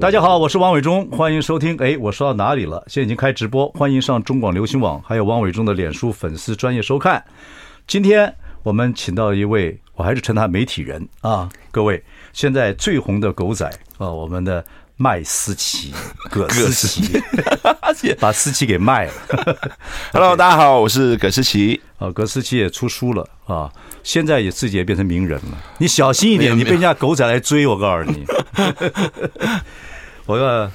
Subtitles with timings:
[0.00, 1.76] 大家好，我是王伟忠，欢迎收听。
[1.78, 2.84] 哎，我说到哪里了？
[2.86, 7.24] 现在已经开直播，欢迎上中广流行网，还有王伟忠的脸书粉丝专业收看。
[7.84, 12.00] 今天我们请到一位，我还是称他媒体人啊，各位，
[12.32, 13.66] 现在最红的狗仔
[13.98, 14.64] 啊，我们的
[14.96, 15.92] 麦思琪，
[16.30, 17.20] 葛思琪，
[18.20, 19.12] 把思琪给卖了。
[20.14, 21.80] Hello，大家好，我是葛思琪。
[21.98, 23.68] 啊，葛思琪也出书了啊，
[24.04, 25.58] 现在也自己也变成名人了。
[25.78, 28.24] 你小心一点，你被人家狗仔来追，我告诉你。
[30.28, 30.70] 我要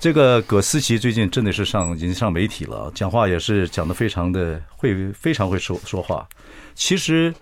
[0.00, 6.28] 这个葛思琪最近真的是上已经上媒体了，讲话也是讲的非常的会，非常会说说话。
[6.74, 7.32] 其实，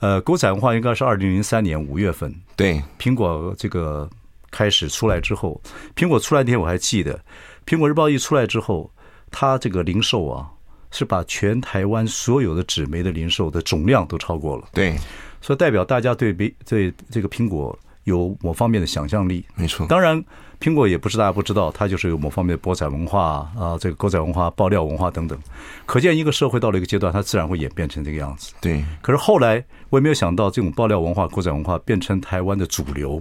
[0.00, 4.06] 呃，狗仔文化应该是二零零三年五月份，对，苹果这个
[4.50, 5.58] 开始出来之后，
[5.96, 7.18] 苹果出来那天我还记得，
[7.64, 8.92] 苹果日报一出来之后，
[9.30, 10.50] 它这个零售啊，
[10.90, 14.94] 是把全台湾所有的纸媒的零售的总量都超过了，对，
[15.40, 16.30] 所以代表大家对
[16.66, 20.22] 对这个苹果有某方面的想象力，没错，当然。
[20.60, 25.38] 苹果也不是大家不知道，它就是有某方面的博彩文化啊，这个狗仔文化、爆料文化等等。
[25.86, 28.52] 可见一个社会到了一个阶段，它自然会演变成这个样子。
[28.60, 28.84] 对。
[29.00, 33.20] 可是后来我也没有想到，这种爆料文化、狗仔文化变成台湾的主流，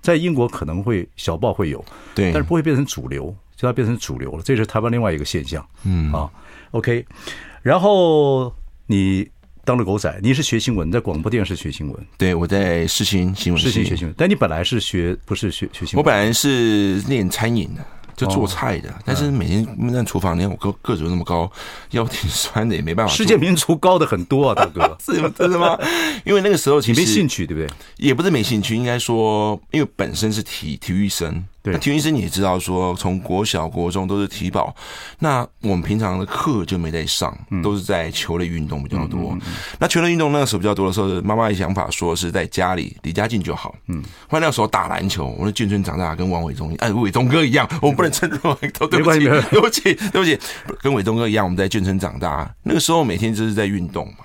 [0.00, 4.42] 在英国可能会小报会有，对，但是不会变成主流，就它变成主流了。
[4.42, 5.64] 这是台湾另外一个现象。
[5.84, 6.30] 嗯啊
[6.70, 7.04] ，OK。
[7.62, 8.52] 然后
[8.86, 9.28] 你。
[9.64, 12.06] 当了狗仔，你是学新闻，在广播电视学新闻。
[12.16, 13.68] 对，我在世新新闻系。
[13.68, 15.98] 世新学新闻，但你本来是学，不是学学新闻。
[15.98, 17.84] 我本来是练餐饮的。
[18.16, 21.50] 就做菜的，但是每天闷在厨房，你看我个个子那么高，
[21.92, 23.10] 腰挺酸的，也没办法。
[23.10, 25.78] 世界名厨高的很多啊，大哥， 是真的吗？
[26.26, 27.74] 因为那个时候其实没兴趣，对不对？
[27.96, 31.42] 也不是没兴趣，应该说，因为本身是体体育生。
[31.62, 34.74] 对，体育生你也知道，说从国小国中都是体保，
[35.18, 39.36] 那我们平常的课就没在上，都是在球类运动比较多。
[39.78, 43.74] 那球类运动那个时候比较多的时候，妈妈的想法说是在家里离家近就好。
[43.88, 50.38] 嗯，后来那个时候打篮球，我的眷村长大跟王伟忠，哎，伟忠哥一样，我们不能称作对不起，对不起，对不起，
[50.80, 54.24] 跟伟忠哥一样，我们在眷村长大，那个时候每天就是在运动嘛，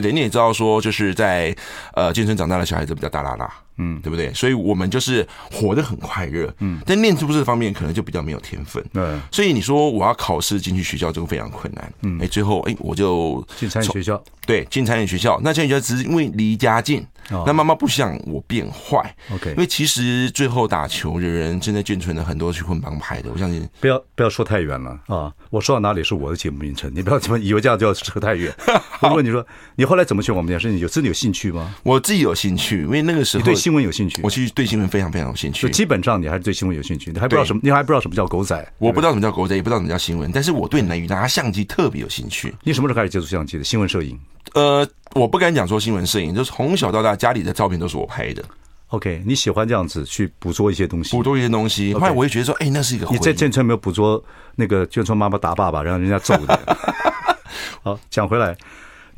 [0.00, 0.12] 对不对？
[0.12, 1.54] 你也知道说，就是在
[1.94, 3.50] 呃健身长大的小孩子比较大啦啦。
[3.78, 4.32] 嗯，对不对？
[4.32, 6.52] 所以我们就是活得很快乐。
[6.60, 8.82] 嗯，但念书这方面可能就比较没有天分。
[8.92, 11.92] 对，所以你说我要考试进去学校，这个非常困难。
[12.02, 14.22] 嗯，哎，最后哎，我就进餐饮学校。
[14.46, 15.38] 对，进餐饮学校。
[15.44, 17.06] 那餐饮学校只是因为离家近。
[17.30, 17.44] 哦。
[17.46, 19.14] 那妈妈不想我变坏。
[19.32, 19.50] OK。
[19.50, 23.68] 因为其实最后打球的人，正在眷村的很多去混帮派的，我相信。
[23.80, 25.32] 不要不要说太远了啊！
[25.50, 28.52] 我说到哪里是我的节目名称，你不要怎么 以为这样就要扯太远。
[29.00, 30.70] 我问你说，你后来怎么去我们电视？
[30.70, 31.74] 你有真的有兴趣吗？
[31.82, 34.20] 我自己有兴趣，因为那个时候对新闻有兴趣。
[34.22, 34.50] 我去。
[34.56, 42.54] 对新闻非常非常有兴趣，就基本上你还是对新闻有兴趣，你还不知道什么，你还不知道什么叫狗仔，我不知道什么叫狗仔，也不知道什么叫新闻，但是我对拿拿相机特别有兴趣。
[42.62, 43.64] 你什么时候开始接触相机的？
[43.64, 44.18] 新闻摄影？
[44.54, 48.44] 呃，我不敢讲说新闻摄影，就是从小到大家里的照片都是我拍的。
[48.88, 51.92] OK，你喜欢这样子去捕捉一些东西，捕捉一些东西。
[51.94, 53.06] 后来我也觉得说，哎，那是一个。
[53.10, 54.22] 你在眷村没有捕捉
[54.54, 56.76] 那个眷村妈妈打爸爸，让人家揍的。
[57.82, 58.56] 好，讲回来。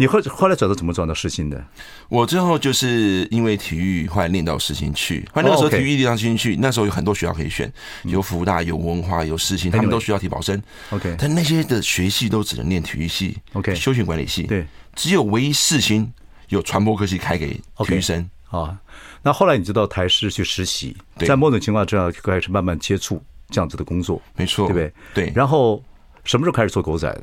[0.01, 1.63] 你后后来转到怎么转到世新的？
[2.09, 5.29] 我最后就是因为体育，后来练到世新去。
[5.35, 7.71] 后来那个时候体育练到世新去，那时候有很多学校可以选，
[8.05, 10.63] 有福大、有文化、有世新，他们都需要体保生。
[10.91, 13.37] OK，但那些的学系都只能练体育系。
[13.55, 14.45] OK，休闲管理系。
[14.45, 16.11] 对，只有唯一世新
[16.49, 18.29] 有传播科系开给体育生。
[18.51, 18.79] 啊，
[19.23, 24.79] 那后来你就到台师去实习，在某种情况之下就开始慢慢接触这样子的工作，没错，对不
[25.15, 25.27] 对？
[25.27, 25.33] 对。
[25.35, 25.85] 然后
[26.25, 27.23] 什么时候开始做狗仔的？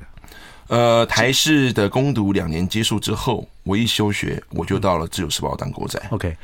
[0.67, 5.99] 呃，台视的攻读两年结束之后，我一休学，我就到了自由时报当狗仔。
[6.11, 6.37] OK，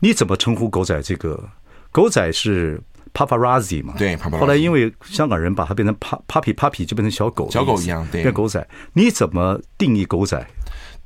[0.00, 1.02] 你怎么称呼狗仔？
[1.02, 1.42] 这个
[1.90, 2.80] 狗仔是
[3.12, 3.94] paparazzi 嘛？
[3.98, 8.66] 对，后来因为香港人把它变成 pa p a p y p a p y 就变成小狗，小狗一样，对，变狗仔。
[8.94, 10.46] 你怎么定义狗仔？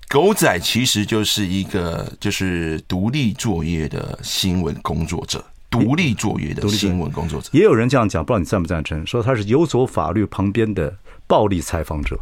[0.08, 7.48] 狗仔其实就是一个就是独立作业的新闻工作者，独立作业的新闻工作者。
[7.52, 9.04] 也有人这样讲，不知道你赞不赞成？
[9.06, 12.18] 说他是游走法律旁边的暴力采访者。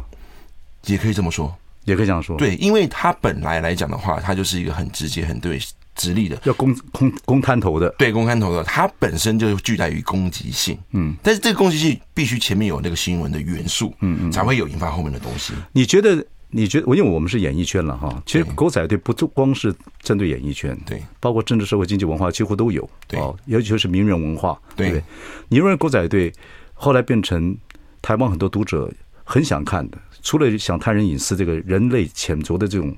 [0.87, 1.55] 也可以这么说，
[1.85, 2.37] 也可以这样说。
[2.37, 5.59] 对，因为他本来来讲的话，他就是一个很直接、很对
[5.95, 7.89] 直立的，要公公公滩头的。
[7.97, 10.77] 对，公滩头的，他本身就具带于攻击性。
[10.91, 15.53] 嗯，但是这个攻击性必须前面有那个新闻的元素，嗯嗯，才会有引发后面的东西。
[15.71, 25.03] 你觉得你觉得，我因为我们是演艺圈了哈，其实狗仔队不就光是针对演艺圈，对，包括政治、社会、经济、文化几乎都有，对，尤其是名人文化，对，对，
[25.49, 26.31] 你认为狗仔队
[26.73, 27.57] 后来变成
[28.01, 28.89] 台湾很多读者
[29.23, 32.95] 很想看的，除了想探人隐私这个人类潜着的这种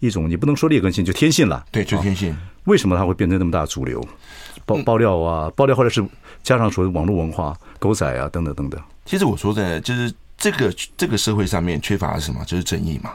[0.00, 2.36] 一种，你不能说劣根性，就天性了，对，就天性。
[2.64, 4.04] 为什么它会变成那么大主流？
[4.64, 6.04] 爆爆料啊，爆料后来是
[6.42, 8.80] 加上所谓网络文化、狗仔啊等等等等。
[9.04, 10.12] 其实我说的，就是
[10.46, 12.44] 这个这个社会上面缺乏的是什么？
[12.44, 13.10] 就是正义嘛。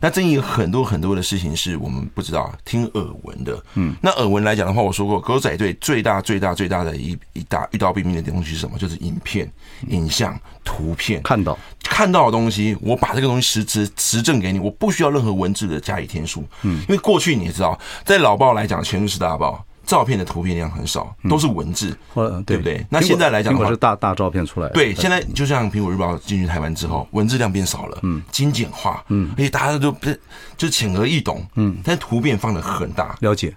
[0.00, 3.60] 那正义有很多很多的事情是我们不知道、听耳闻的。
[3.74, 8.78] 嗯，那耳闻来讲的话，我说过，狗仔队最大最大最大的一一大遇到毙命的东西是什么？
[8.78, 9.50] 就是影片、
[9.88, 16.44] 影像、图片，看到看到的东西，我把这个东西实质实证给你，我不需要任何文字的加以添数。
[16.62, 19.64] 嗯，因为过去你也知道，在老报来讲，全是大报。
[19.88, 22.58] 照片的图片量很少，都是文字，嗯、对。
[22.58, 22.84] 不对？
[22.90, 24.68] 那现在来讲的话，是大大照片出来。
[24.68, 30.20] 对，现在就像苹果日报进去台湾之后，文字量变少了，嗯，精简化，嗯，而且大家都不是
[30.58, 33.54] 就浅而易懂，嗯，但图片放的很大，了解。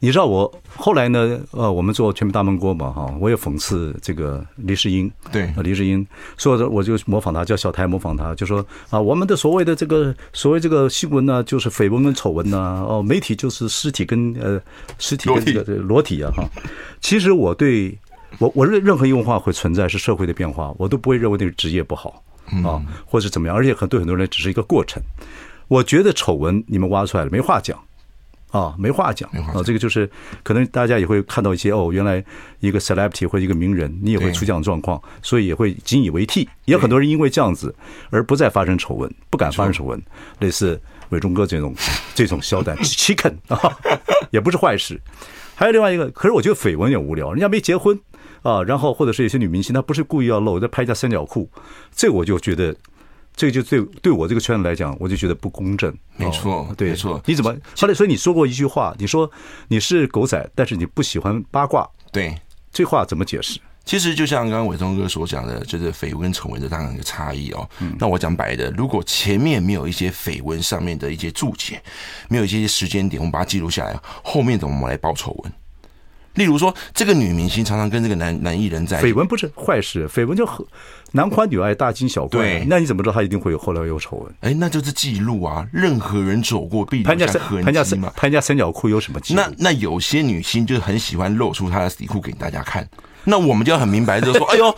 [0.00, 1.40] 你知道我后来呢？
[1.50, 6.06] 呃，我们做全民大闷锅嘛，哈，我也讽刺这个黎世英，对，黎世英，
[6.36, 14.60] 所以我就模仿他，叫小台模仿他，就说啊，我们的所谓的这个所谓这个新闻呢，就是绯闻跟丑闻呐，哦，媒体就是尸体跟呃
[15.00, 16.48] 尸体跟这个裸体啊，哈。
[17.00, 17.98] 其实我对
[18.38, 22.22] 我我认任何一文化会存在是社会的变化，我都不会认为那个职业不好
[22.64, 25.02] 啊，或者怎么样，而且很对很多人只是一个过程。
[25.66, 27.76] 我觉得丑闻你们挖出来了，没话讲。
[28.50, 29.62] 啊，没话讲啊！
[29.62, 30.10] 这个就是
[30.42, 32.24] 可能大家也会看到一些哦，原来
[32.60, 36.48] 一个 celebrity 或者一个名人，你也会出这样的状况，所以也会引以为替。
[36.64, 37.74] 也有很多人因为这样子
[38.10, 40.02] 而不再发生丑闻，不敢发生丑闻，
[40.38, 40.80] 类似
[41.10, 41.74] 伟忠哥这种
[42.14, 43.76] 这种小胆 chicken 啊，
[44.30, 44.98] 也不是坏事。
[45.54, 48.00] 还有另外一个，可是我觉得绯闻也无聊，人家没结婚
[48.42, 51.50] 啊，然后或者是有些女明星她不是故意要露，在拍一下三角裤，
[51.94, 52.74] 这我就觉得。
[53.38, 55.96] 这个就对对我这个圈子来讲，我就觉得不公正。
[56.16, 57.22] 没错，对，没错。
[57.24, 57.94] 你怎么后来？
[57.94, 59.30] 所以你说过一句话，你说
[59.68, 61.88] 你是狗仔，但是你不喜欢八卦。
[62.10, 62.36] 对，
[62.72, 63.60] 这话怎么解释？
[63.84, 67.66] 其实就像刚刚伟忠哥所讲的，就是绯闻跟丑闻的当然有差异哦。
[67.96, 71.80] 那我讲白的，如果前面没有一些绯闻上面的一些注解，
[72.28, 75.52] 没有一些时间点，我们把它记录下来，后面怎么来报丑闻？
[76.34, 80.64] 例如说，这个女明星常常跟这个男男艺人在绯闻不是坏事，绯闻就很
[81.12, 82.40] 男欢女爱，大惊小怪。
[82.40, 84.34] 对，那你怎么知道他一定会有后来有丑闻？
[84.40, 88.12] 哎，那就是记录啊，任何人走过必留下痕迹嘛。
[88.16, 89.40] 潘家三角裤有什么记录？
[89.40, 92.88] 那那有些女星就很喜欢露出她的底裤给大家看，
[93.24, 94.74] 那我们就要很明白，就是说， 哎呦。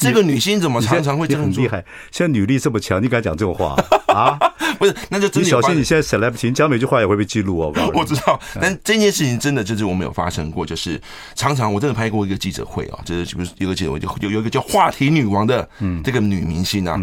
[0.00, 1.62] 这个女星怎么常常会这样做？
[1.62, 3.76] 很厉害，现在女力这么强，你敢讲这种话
[4.08, 4.38] 啊？
[4.78, 7.90] 不是，那就真的你小心，你现在 celebrity 讲每句话也会被记录哦。
[7.94, 10.98] 我 知道，但这件事情真的就是我们有发生过，就是
[11.34, 15.68] 常常我真的拍过一个记者会啊，就是不是有个记者会，就有有一个叫话题女王的
[16.02, 16.98] 这个女明星啊，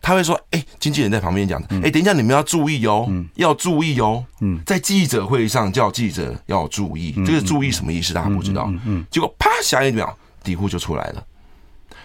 [0.00, 8.12] 她会说：“哎，经纪人在旁边讲，哎，等一下你们要注意哦，要注意哦，嗯，在记者会上叫记者要注意，这个注意什么意思？
[8.12, 8.68] 大家不知道。
[8.84, 11.22] 嗯，结果啪，下一秒底裤就出来了。”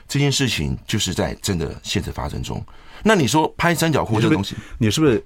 [0.07, 2.63] 这件事情就是在真的现实发生中。
[3.03, 5.23] 那你说拍三角裤这个东西，你是不是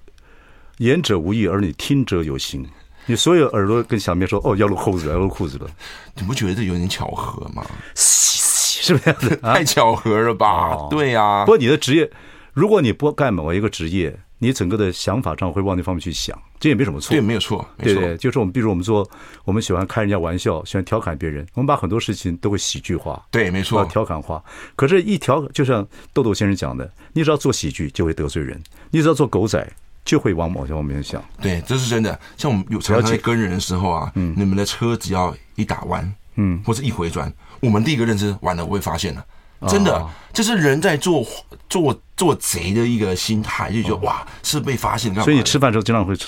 [0.77, 2.67] 言者无意而你听者有心？
[3.05, 5.67] 你所有耳朵跟小明说哦，要露裤子了，要露裤子了，
[6.15, 7.65] 你不觉得这有点巧合吗？
[7.95, 9.35] 是不是？
[9.41, 10.87] 太巧合了吧？
[10.89, 11.45] 对呀。
[11.45, 12.09] 不过你的职业，
[12.53, 14.19] 如果你不干某一个职业。
[14.43, 17.11] 你整个的想法上会往那方面去想，这也没什么错。
[17.11, 19.07] 对，没有错，对对，就是我们，比如我们做，
[19.45, 23.23] 我们喜欢开人家玩笑，喜欢调侃别人，我们把很多事情都会喜剧化。
[23.29, 24.43] 对，没错，调侃化。
[24.75, 29.71] 可是，一调就像豆豆先生讲的，你只要做喜剧就会得罪人，你只要做狗仔
[30.03, 31.23] 就会往某些方面想。
[31.39, 32.19] 对，这是真的。
[32.35, 39.23] 像我们有常常在跟人的时候啊，嗯，你们的车只要一打弯，嗯，或者一回转，我们第一个认知完了，我会发现了。
[39.67, 41.23] 真的，这是人在做
[41.69, 45.13] 做做贼的一个心态，就觉得哇，是被发现。
[45.15, 46.25] 所以你吃饭的时候经常会吃，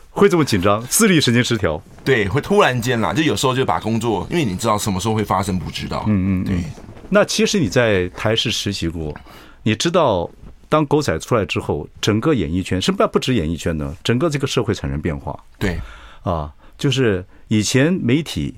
[0.08, 1.80] 会这么紧张，自律神经失调。
[2.02, 6.04] 对，会突然间啦，就有时候就把工作，因为你知道什么时候会发生，不知道。
[6.06, 6.62] 嗯嗯，对。
[7.10, 9.14] 那其实你在台视实习过，
[9.62, 10.30] 你知道
[10.70, 13.94] 当狗仔出来之后，整个演艺圈，是不是不止演艺圈呢？
[14.02, 15.38] 整个这个社会产生变化。
[15.58, 15.78] 对，
[16.22, 18.54] 啊，就是以前媒体。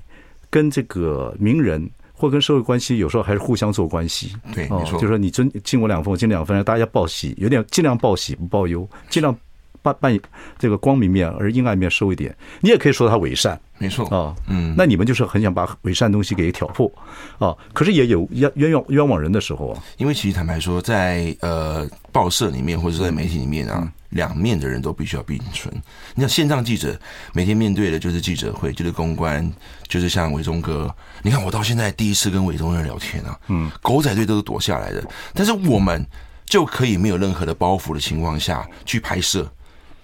[0.53, 4.37] 跟这个名人或跟社会关系，有时候还是互相做关系。
[4.55, 4.93] 对，没错。
[4.93, 9.35] 就是说你尊敬我两分，我敬两分，大家报喜，有点尽量报喜不报忧，尽量
[9.83, 10.19] 扮扮
[10.59, 12.35] 这个光明面，而阴暗面收一点。
[12.61, 14.35] 你也可以说他伪善，没错啊。
[14.47, 16.91] 嗯，那你们就是很想把伪善东西给挑破
[17.39, 17.55] 啊。
[17.73, 19.83] 可是也有冤冤枉冤枉人的时候啊。
[19.99, 23.91] 因为其实坦白说，在呃报社里面或者在媒体里面啊。
[24.13, 25.75] 两面的人都必须要并存。
[26.15, 26.95] 你像线上记者
[27.33, 29.51] 每天面对的就是记者会，就是公关，
[29.89, 30.95] 就是像伟忠哥。
[31.23, 36.07] 你看我到现在第一次跟伟忠哥聊天啊，嗯，狗仔队都是躲下来的，但是我们
[36.45, 39.51] 就可以没有任何的包袱的情况下去拍摄。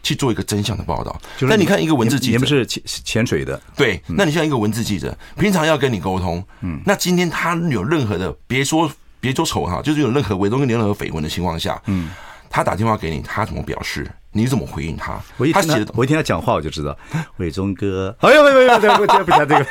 [0.03, 1.21] 去做一个真相的报道。
[1.41, 4.01] 那你看一个文字记者，你们是潜潜水的，对？
[4.07, 8.91] 那你像一个文字记者，平常要跟你沟通，嗯，那今天他有任何的，别说
[9.21, 12.11] 别说丑哈，就是有任何伪装跟任何绯闻的情况下，嗯，
[12.49, 14.11] 他打电话给你，他怎么表示？
[14.31, 15.19] 你怎么回应他？
[15.39, 16.97] 我一听他，我一听他讲话，我就知道，
[17.39, 19.67] 伟忠哥，哎呦，没有没有不讲不讲这个。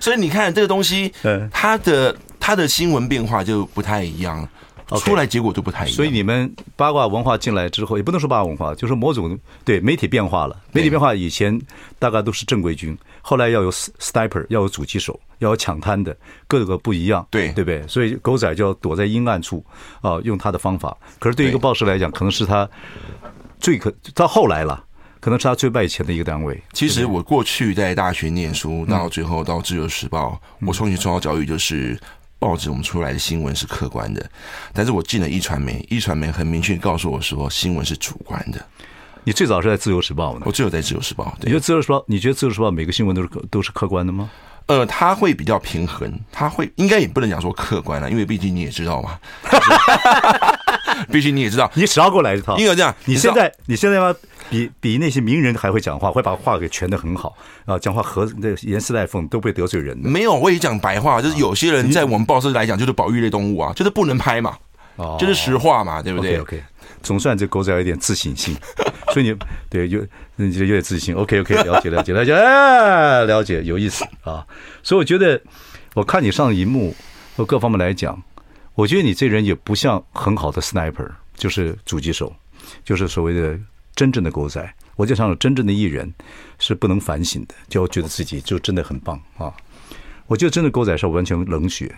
[0.00, 1.12] 所以你看这个东西，
[1.50, 4.48] 他的他的新闻变化就不太一样。
[4.88, 10.56] Okay, 出来结果都不太一样，所以你们八卦文化进来之后，也不能说八卦文化，就是某种对媒体变化了。
[10.70, 11.60] 媒体变化以前
[11.98, 16.16] 大概都是正规军，后来要有 sniper，要有狙击手，要有抢滩的，
[16.46, 17.84] 各个不一样，对对不对？
[17.88, 19.64] 所以狗仔就要躲在阴暗处
[20.02, 20.96] 啊，用他的方法。
[21.18, 22.68] 可是对一个报社来讲，可能是他
[23.58, 24.84] 最可到后来了，
[25.18, 26.62] 可能是他最卖钱的一个单位。
[26.72, 31.98] 其实我过去在大学念书，到最后到自由时报，我从小受到教育就是。
[32.38, 34.24] 报纸我们出来的新闻是客观的，
[34.72, 38.64] 但是我进了一传媒，一传媒很明确告诉我说新闻是主观的。
[39.24, 40.42] 你最早是在自由时报吗？
[40.44, 41.36] 我只有在自由时报。
[41.40, 42.04] 你觉得自由时报？
[42.06, 44.30] 你觉得自由时报每个新闻都是都是客观的吗？
[44.66, 49.18] 呃，他会比较平衡，他会应该也不能讲说客观了，因为毕竟你也知道嘛。
[51.10, 52.56] 毕竟你也知道，你只要过来一套。
[52.56, 54.14] 因为这样，你现在你现在吗？
[54.48, 57.78] 比比那些名人还会讲话，会把话给诠的很好啊！
[57.78, 60.08] 讲话和那严丝带缝，都不会得罪人的。
[60.08, 64.56] 没有，我也讲白话，就是有些人在我们报社来讲，就是保育类动物啊，就是不能拍嘛，
[64.96, 66.60] 哦，就是实话嘛，对不对？OK，, okay
[67.02, 68.56] 总算这狗仔有一点自省心，
[69.12, 69.36] 所以你
[69.68, 70.04] 对有
[70.36, 71.14] 你觉得有点自信。
[71.14, 74.46] OK，OK，、okay, okay, 了解了解了解，哎，了解有意思啊！
[74.82, 75.40] 所以我觉得，
[75.94, 76.94] 我看你上荧幕
[77.36, 78.20] 和各方面来讲，
[78.74, 82.32] 我觉得你这人也不像很好的 sniper，就是狙击手，
[82.84, 83.58] 就是所谓的。
[83.96, 86.12] 真正的狗仔，我就想真正的艺人
[86.58, 89.52] 是不能反省的，就觉得自己就真的很棒啊！
[90.26, 91.92] 我觉得真的狗仔是完全冷血，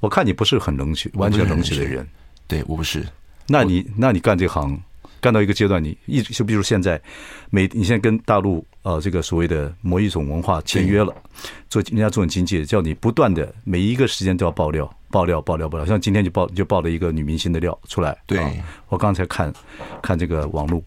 [0.00, 2.08] 我看你不是很冷血，完全冷血的人。
[2.48, 3.06] 对，我不是。
[3.48, 4.80] 那你那你干这行
[5.20, 7.00] 干到一个阶段，你一直就比如现在，
[7.50, 11.14] 每你现在跟大陆呃这个所谓的某一种文化签约了，
[11.68, 15.84] 做人家做你经纪，叫你不断的每一个时间都要爆料、爆料、爆料、爆料。
[15.84, 18.16] 像今天就爆就爆了一个女明星的料出来。
[18.26, 18.40] 对，
[18.88, 19.52] 我刚才看
[20.00, 20.82] 看这个网络。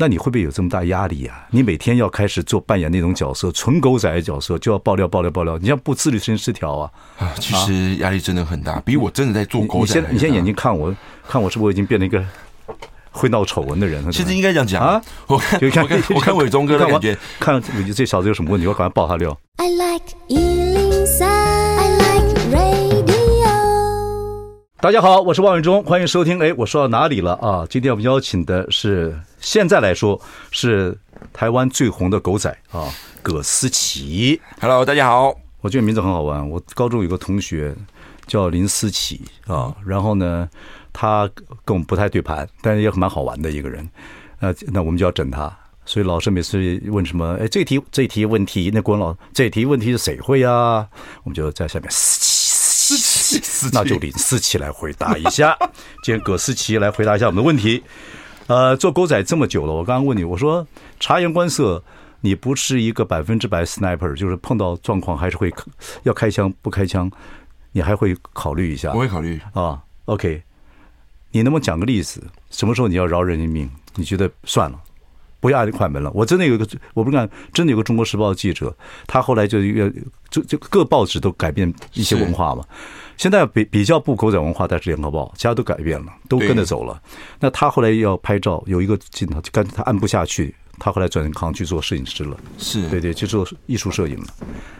[0.00, 1.44] 那你会不会有这么大压力啊？
[1.50, 5.58] 你每天要开始做扮演那种角色，纯狗仔的角色，就要爆料、爆料、爆料。
[5.58, 6.90] 你像不自律神经失调啊！
[7.18, 10.00] 啊，其实压力真的很大，比我真的在做狗仔。
[10.00, 10.94] 你现你现在眼睛看我，
[11.28, 12.24] 看我是不是已经变成一个
[13.10, 14.08] 会闹丑闻的人？
[14.12, 15.02] 其实应该这样讲啊！
[15.26, 17.60] 我看，我看，我看伟忠哥的感觉，看
[17.92, 19.36] 这小子有什么问题，我赶快爆他料。
[19.56, 20.14] I like
[24.80, 26.40] 大家好，我是王伟忠，欢迎收听。
[26.40, 27.66] 哎，我说到哪里了啊？
[27.68, 30.96] 今天我们邀请的是，现在来说是
[31.32, 32.92] 台湾最红的狗仔啊，
[33.22, 34.40] 葛思琪。
[34.60, 35.34] Hello，大家好。
[35.60, 36.48] 我觉得名字很好玩。
[36.48, 37.74] 我高中有个同学
[38.26, 40.48] 叫林思琪啊，然后呢，
[40.92, 41.28] 他
[41.64, 43.88] 跟我们不太对盘，但是也蛮好玩的一个人。
[44.40, 50.86] 呃，那我们就要整他，所以老师每次问什么，哎，这题这题问题，那国文老师这题问题是谁会啊？
[51.24, 52.28] 我们就在下面思琪。
[52.88, 55.54] 思琪，那就林思琪来回答一下。
[56.02, 57.82] 今天葛思琪来回答一下我们的问题。
[58.48, 60.66] 呃，做狗仔这么久了，我刚刚问你，我说
[60.98, 61.84] 察言观色，
[62.22, 65.52] 你不是一个百分之百 sniper，就是碰到状况还是会
[66.04, 67.10] 要开枪不开枪，
[67.72, 68.92] 你还会考虑一下？
[68.94, 69.80] 我会考虑啊。
[70.06, 70.42] OK，
[71.30, 72.26] 你能不能讲个例子？
[72.50, 73.70] 什么时候你要饶人一命？
[73.94, 74.80] 你觉得算了？
[75.40, 76.10] 不要按快门了。
[76.14, 78.74] 我真的有一个，我不是看，真的有个《中国时报》的记者，
[79.06, 79.90] 他后来就越
[80.30, 82.64] 就就各报纸都改变一些文化嘛。
[83.16, 87.00] 现在比比较不狗仔文化，但是《联合报》其他都改变了，都跟着走了。
[87.40, 92.36] 那他后来要拍照，有一个镜头，就干他按不下去，他后来转行去做摄影师了。
[92.58, 94.26] 是对对，去做艺术摄影了。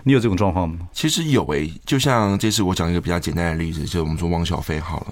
[0.05, 0.79] 你有这种状况吗？
[0.93, 5.07] 其实有诶、欸，就像这次我讲一个比较简单的例子，就是我们说汪小菲好了。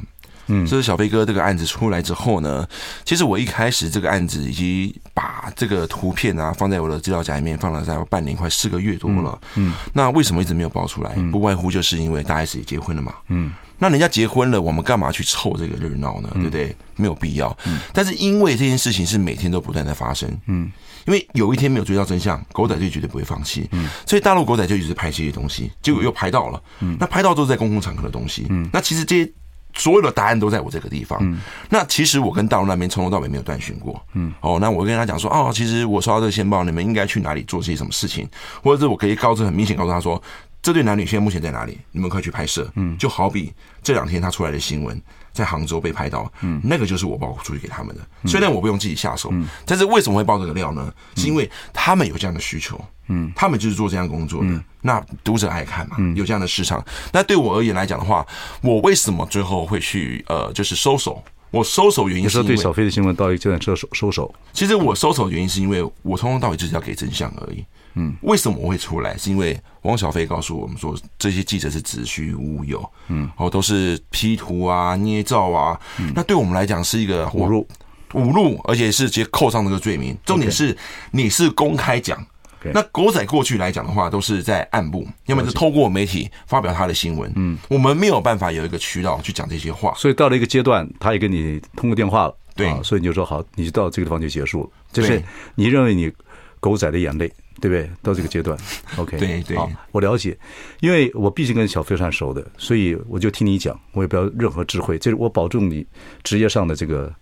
[0.49, 2.67] 嗯，这是小飞哥这个案子出来之后呢，
[3.05, 9.39] 其实我一开始这个案子已经把这个图片啊放在我的资料夹里面放了大概半年，快四个月多了。
[9.55, 11.15] 嗯，那为什么一直没有爆出来？
[11.31, 13.15] 不外乎就是因为大 S 也结婚了嘛。
[13.29, 16.31] 嗯，那人家结婚了，我们干嘛去凑这个热闹呢？
[16.35, 16.75] 对不对？
[16.97, 17.57] 没有必要。
[17.67, 20.31] 嗯，但是因为这件事情是每天都不断在发生。
[20.47, 20.71] 嗯，
[21.07, 23.69] 因为有一天没有追到真相，狗仔就绝对不会放弃。
[23.73, 26.63] 嗯，所以大陆狗仔就一直拍这些东西，结果又拍到了。
[26.81, 28.47] 嗯，那拍到都是在公共场合的东西。
[28.49, 29.33] 嗯，那其实这些。
[29.77, 31.19] 所有的答案都在我这个地方。
[31.23, 34.01] 嗯，那其实我跟大陆那边从头到尾没有断讯过。
[34.15, 38.29] 嗯，哦，那我跟他讲说，哦，其实我收到这个线报，你们应该去哪里做些什么事情，
[38.63, 40.21] 或者是我可以告知很明显告诉他说，
[40.63, 42.69] 这对男女现在目前在哪里，你们可以去拍摄。
[42.75, 43.53] 嗯，就好比
[43.87, 45.01] 这两天他出来的新闻。
[45.37, 48.01] 在杭州被拍到，嗯，那个就是我报出去给他们的。
[48.27, 50.91] 虽然我不用自己下手，嗯，但是为什么会爆这个料呢？
[51.15, 54.65] 是因为他们有这样的需求，嗯，他们就是做这样工作的。
[54.81, 56.83] 那读者爱看嘛，有这样的市场。
[57.13, 58.27] 那对我而言来讲的话，
[58.63, 61.23] 我为什么最后会去呃，就是收手？
[61.51, 64.35] 我收手原因是因对小飞的新闻到一个阶段收收手。
[64.55, 67.63] 其实我收手原因是因为我从头到尾就是要给真相而已。
[67.97, 69.17] 嗯，为什么我会出来？
[69.17, 75.81] 是因为汪小菲告诉我们说，这些记者是子虚乌有，嗯，哦，都是 P 图啊、捏造啊。
[75.99, 77.67] 嗯，那对我们来讲是一个侮辱，
[78.13, 80.17] 侮辱，而且是直接扣上那个罪名。
[80.25, 80.77] 重点是
[81.11, 82.25] 你是公开讲。
[82.73, 87.33] 那狗仔过去来讲的话，都是在暗部，要么是透过媒体发表他的新闻。
[87.37, 89.95] 嗯，我们没有办法有一个渠道去讲这些话。
[89.95, 92.37] 所以到了一个阶段，他也跟你通过电话了。
[92.57, 94.71] 对，所以你就说好，你就到这个地方就结束了。
[94.93, 95.23] 就是
[95.55, 96.13] 你认为你
[96.59, 97.33] 狗仔的眼泪。
[97.61, 97.91] 对不对？
[98.03, 98.57] 到这个阶段，
[98.99, 100.37] OK，对对，好，我了解，
[100.81, 105.87] 因为我毕竟跟小飞算熟的，所以我就听你讲，我也不要任何智慧，这是我保证你
[106.23, 107.13] 职业上的这个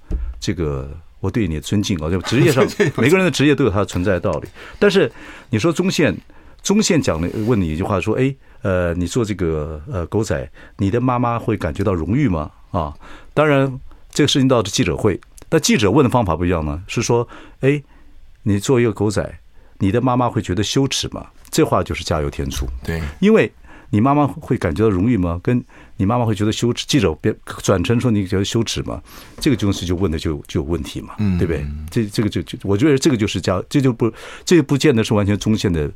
[0.41, 2.67] 这个，我对你的尊敬啊，就职业上
[2.99, 4.49] 每个人的职业都有它存在的道理。
[4.79, 5.11] 但是
[5.51, 6.13] 你说中线，
[6.63, 12.51] 中线讲的问你一句话说，哎，呃，你做这个呃狗仔，你的妈妈会感觉到荣誉吗？
[12.73, 12.93] 啊，
[13.33, 17.29] 当然这个事情到记者会，但记者问的方法不一样呢，是说，
[17.61, 17.81] 哎，
[18.43, 19.39] 你做一个狗仔。
[19.79, 21.27] 你的妈妈会觉得羞耻吗？
[21.51, 22.67] 这话就是加油添醋。
[22.83, 23.53] 对，因为
[23.91, 25.41] 你妈妈会感觉到荣誉吗？
[25.43, 25.65] 跟
[25.97, 26.85] 你妈妈会觉得羞耻？
[26.87, 29.01] 记者别转成说你觉得羞耻吗？
[29.39, 31.65] 这个东西就问的就就有问题嘛，对不对？
[31.91, 34.13] 这这个就就我觉得这个就是加，这就不
[34.45, 35.89] 这就不见得是完全中线的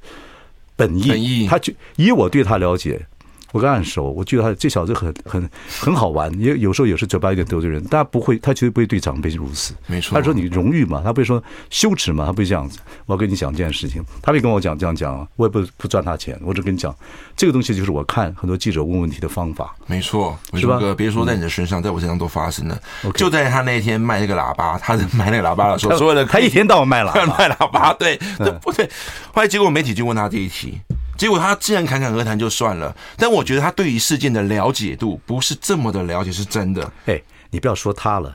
[0.76, 1.08] 本意。
[1.08, 3.04] 本意，他就以我对他了解。
[3.52, 5.50] 我跟他很熟，我觉得他这小子很很
[5.80, 9.74] 很好玩，也有时候也是嘴巴有点得罪人，但他不会，他绝对不会对长辈如此。
[9.86, 12.78] 没错，他说你荣誉嘛，他不会说羞耻嘛，他不会这样子。
[13.06, 16.94] 我要跟你讲这件事情，他会跟我讲这样讲，我也不不赚他钱，我只跟你讲
[17.36, 19.74] 这个东西就是我看很多记者问问题的方法。
[19.86, 20.78] 没错，是吧？
[20.96, 22.78] 别说在你的身上，在我身上都发生了。
[23.14, 28.88] 就在他那天卖那个喇叭，他卖那个喇叭的时候， 所有的他一天到晚卖喇叭， 卖喇叭，对，对不对？
[29.32, 30.78] 后来结果媒体就问他这一题。
[31.18, 36.90] 结果他既然侃侃而谈就算了，但我觉得他对于事件的了解度不是这么的了解，是真的。
[37.04, 37.20] 哎，
[37.50, 38.34] 你不要说他了，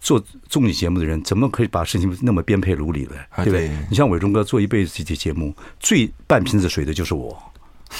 [0.00, 3.16] 做综艺节目的人怎么可以把事情那么编配如理呢？
[3.38, 3.70] 对不对？
[3.90, 7.36] 你像伟忠哥做一辈子这期节目，最半瓶子水的就是我，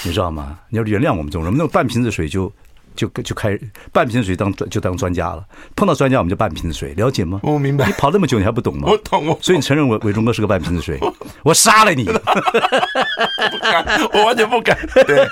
[0.03, 0.59] 你知道吗？
[0.69, 2.49] 你要原谅我们这种人，那么半瓶子水就。
[2.95, 3.57] 就就开
[3.91, 7.39] 半瓶水当专就当专家了，碰到专家我们就半瓶子水，了解吗？
[7.43, 7.85] 我明白。
[7.85, 8.87] 你跑那么久你还不懂吗？
[8.89, 9.39] 我懂，我懂。
[9.41, 10.99] 所以你承认伟伟忠哥是个半瓶子水，
[11.43, 12.05] 我杀了你！
[12.05, 14.77] 不敢，我完全不敢。
[15.05, 15.27] 对。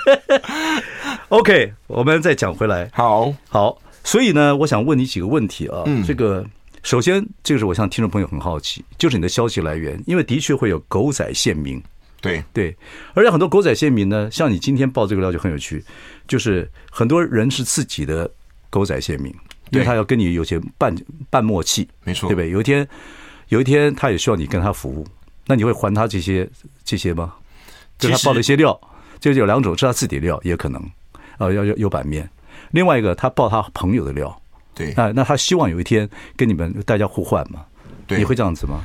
[1.28, 2.90] OK，我们再讲回来。
[2.92, 3.78] 好，好。
[4.04, 5.82] 所以呢，我想问你几个问题啊。
[5.86, 6.04] 嗯。
[6.04, 6.44] 这个
[6.82, 11.82] 首先，这个是我向听众朋友很好奇，就是你的消息来源，因为的确会有狗仔线民。
[12.20, 12.76] 对对，
[13.14, 15.84] 而且很多狗仔线民呢，像你今天报这个料就很有趣，
[16.26, 18.28] 就是很多人是自己的
[18.70, 19.32] 狗仔线民，
[19.70, 20.94] 因为他要跟你有些半
[21.30, 22.50] 半默契，没错，对不对？
[22.50, 22.88] 有一天，
[23.48, 25.06] 有一天他也需要你跟他服务，
[25.46, 26.48] 那你会还他这些
[26.84, 27.34] 这些吗？
[27.98, 28.78] 就他报了一些料，
[29.20, 30.82] 就有两种，是他自己的料，也可能
[31.38, 32.28] 啊，要要有版面。
[32.72, 34.42] 另外一个，他报他朋友的料，
[34.74, 37.64] 对，那那他希望有一天跟你们大家互换嘛？
[38.06, 38.84] 对，你会这样子吗？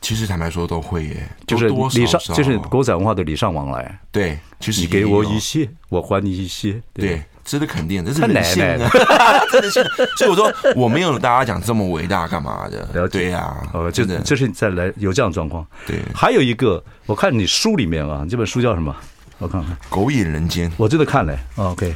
[0.00, 4.00] 其实坦白说都会耶，就是礼尚，就是狗仔文化的礼尚往来。
[4.10, 6.80] 对，其实你给我一些，我还你一些。
[6.94, 8.88] 对，值得肯定，这是人性的，
[9.52, 9.84] 真的是。
[10.16, 13.06] 所以我说我没有大家讲这么伟大干嘛的？
[13.12, 15.66] 对呀，呃，真的，这是再来有这样状况。
[15.86, 18.96] 对，还有一个，我看你书里面啊，这本书叫什么？
[19.36, 20.70] 我看看，《狗引人间》。
[20.78, 21.94] 我真的看了，OK，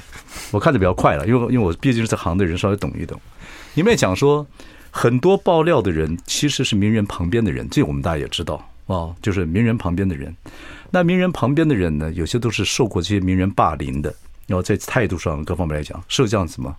[0.50, 3.18] 我看的比较快了，因为因为我毕竟是这行的人，稍微懂一懂。
[3.74, 4.46] 里面讲说。
[4.96, 10.32] 很多爆料的人其实是名人旁边的人，这我们大家也知道啊，就是名人旁边的人。
[10.92, 14.14] 那名人旁边的人呢，有些都是受过这些名人霸凌的，
[14.46, 16.76] 然后在态度上各方面来讲，是这样子吗？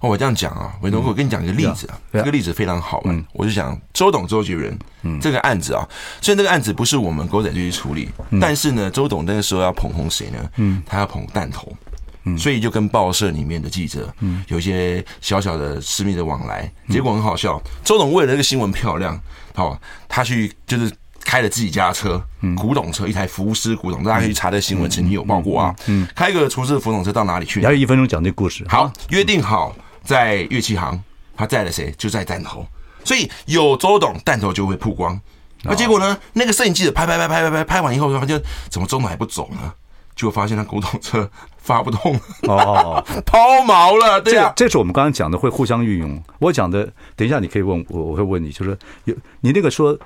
[0.00, 3.02] 哦，我这样讲啊，伟东，我跟你讲一个例子啊，这个例子非常好。
[3.04, 5.86] 嗯，我就讲周董周杰伦，嗯，这个案子啊，
[6.22, 8.08] 虽然这个案子不是我们狗仔队去处理，
[8.40, 10.50] 但是呢，周董那个时候要捧红谁呢？
[10.56, 11.70] 嗯，他要捧弹头。
[12.38, 17.60] 所以就跟报社里面的记者，嗯，有一些小小的私密的往来，结果很好笑。
[17.82, 19.18] 周董为了这个新闻漂亮，
[19.54, 20.92] 好，他去就是
[21.24, 22.22] 开了自己家的车，
[22.56, 25.74] 古董车，一台福斯古董，大家可以查这新闻，曾经有报过啊。
[25.86, 27.64] 嗯，开个厨师的古董车到哪里去？
[27.64, 28.64] 还有一分钟讲这故事。
[28.68, 31.02] 好，约定好在乐器行，
[31.36, 31.92] 他载了谁？
[31.96, 32.66] 就在弹头。
[33.02, 35.18] 所以有周董，弹头就会曝光。
[35.62, 36.18] 那结果呢？
[36.32, 39.72] 那个摄影记者拍拍拍拍拍拍拍完以后，他就怎么周董还不走呢？
[40.20, 44.20] 就发现他古董车发不动哦， 抛锚了。
[44.20, 46.22] 对啊，这是我们刚刚讲的会互相运用。
[46.38, 49.98] 我讲的，等一下你可以问我，我会问你，就是有你那个说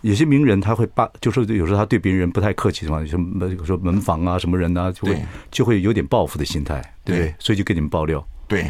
[0.00, 3.48] 有些名人他会把，就是有时候他对别人不太客气的话，什么
[3.82, 8.24] 门房啊什么人啊，就会就会有点报复的心态，对，对，所以就给你们爆料。
[8.48, 8.68] 对，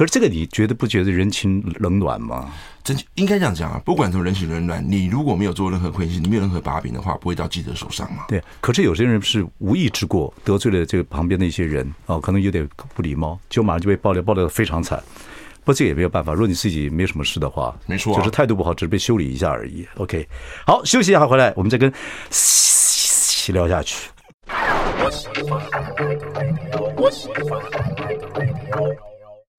[0.00, 2.50] 可是这个你觉得不觉得人情冷暖吗？
[2.82, 8.24] 真应该这样讲啊，不管从人情冷暖，你如果没有做任何亏心，你没有任何把柄的话，不会到记者手上嘛。
[8.26, 14.98] 对，可是有些人是无意之过，得罪了这个旁边的一些人哦，可能有点不礼貌，就马上就被爆料，爆料的非常惨。
[15.64, 16.32] 不，这也没有办法。
[16.32, 19.86] 如果你自己没什么事的话，没错、啊，就是态度不好，只是被修理一下而已。
[19.98, 20.26] OK，
[20.66, 21.92] 好，休息一下，回来我们再跟
[23.52, 24.08] 聊下去。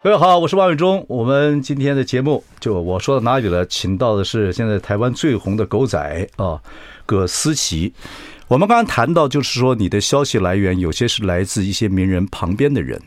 [0.03, 1.05] 各位好，我是王伟忠。
[1.07, 3.63] 我们今天的节目就我说到哪里了？
[3.67, 6.59] 请到的是现在台湾最红的狗仔啊，
[7.05, 7.93] 葛思琪。
[8.47, 12.99] 我们刚刚谈到，就是说你的消息来源有些是来自一些名人旁边的人，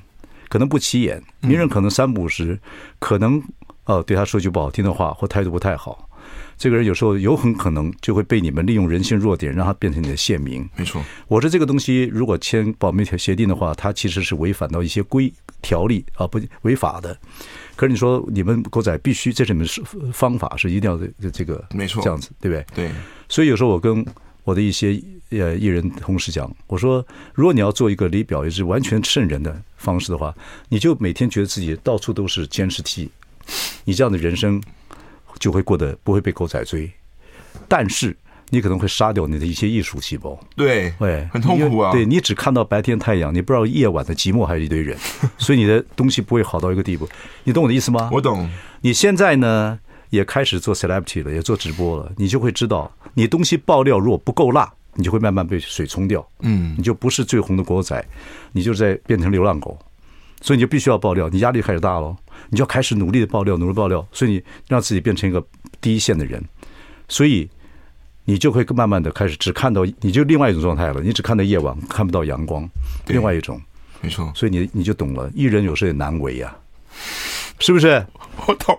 [0.49, 2.57] 可能不起眼，名人可能三不五时，
[3.01, 3.43] 可能
[3.87, 6.09] 哦对他说句不好听的话或态度不太好。
[6.57, 10.67] 这个人有时候有很可能就会被你们利用人性弱点，让他变成你的县民。
[10.77, 17.17] 没错，我说这个东西如果签保密条协定的话，它其实是违反到一些规条例啊，不违法的。
[17.77, 22.87] 可是你说你们狗仔必须，这是你们是方法是一定要这这个没错这样子，对不对？
[22.87, 22.91] 对。
[23.29, 24.05] 所以有时候我跟
[24.45, 30.35] 我的一些呃艺人同事讲，我说如果你要做一个里表也是完全圣人的方式的话，
[30.69, 33.11] 你就每天觉得自己到处都是监视器，
[33.85, 34.63] 你这样的人生。
[35.39, 36.91] 就会过得不会被狗仔追，
[37.69, 38.17] 但是
[38.51, 40.39] 你可能会杀掉你的一些艺术细胞。
[40.55, 41.91] 对，对，很痛苦啊。
[41.93, 44.97] 对，你只看到白天太阳，你不知道夜晚的寂寞还有一堆人，
[45.39, 47.09] 所以你的东西不会好到一个地步。
[47.43, 48.11] 你懂我的意思吗？
[48.13, 48.49] 我懂。
[48.81, 49.79] 你现在呢
[50.11, 56.25] 也开始做 celebrity 了，也做直播了，你就会知道，你东西爆料如果不够辣，你就会慢慢被水冲掉。
[56.41, 58.05] 嗯，你就不是最红的狗仔，
[58.53, 59.77] 你就在变成流浪狗，
[60.45, 62.15] 所以你就必须要爆料，你压力开始大了。
[62.51, 65.43] 你就要开始努力的爆料，努力爆料，所以你让自己变成一个
[65.81, 66.45] 第一线的人，
[67.09, 67.49] 所以
[68.27, 72.69] 你就会慢慢的开始只看到，你就另外一种状态了，你只看到夜晚，看不到阳光，
[73.07, 73.59] 另外一种，
[74.03, 76.55] 没错，所以你你就懂了，艺人有时候也难为呀，
[77.59, 78.07] 是不是？
[78.47, 78.79] 我懂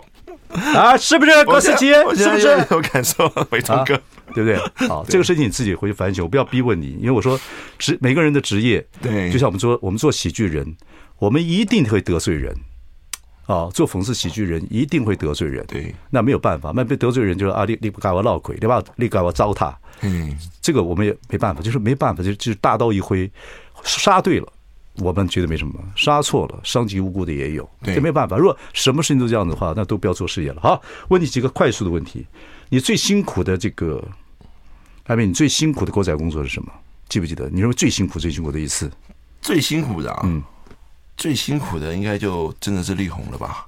[0.50, 1.44] 啊，是不是？
[1.44, 2.64] 郭思琪，是不是？
[2.70, 4.00] 有感受，伟忠哥，
[4.32, 4.56] 对不对？
[4.86, 7.38] 好，这个事情你自己回去反省，我不要逼问你，因为我说
[7.78, 10.64] 职每个人的职业，对，就像我们做我们做喜剧人，
[11.18, 12.54] 我们一定会得罪人。
[13.46, 23.30] 啊，做讽刺喜剧人一定会得罪人，对，那没有办法，那被得罪人就是啊，你你不该我闹鬼，对吧你该我糟蹋，嗯，这个我们也没办法，就是没办法，就就是大刀一挥，
[23.84, 24.52] 杀对了，
[24.96, 28.36] 我们觉得没什么；杀错了，伤及无辜的也有，这没办法。
[28.36, 30.60] 如果什么事情都这样的话，那都不要做事业了。
[30.60, 32.26] 好，问你几个快速的问题：
[32.68, 34.04] 你最辛苦的这个，
[35.04, 36.72] 艾米，你最辛苦的狗仔工作是什么？
[37.08, 37.48] 记不记得？
[37.50, 38.90] 你认为最辛苦、最辛苦的一次？
[39.40, 40.42] 最辛苦的啊，嗯。
[41.16, 43.66] 最辛苦的应该就真的是力宏了吧？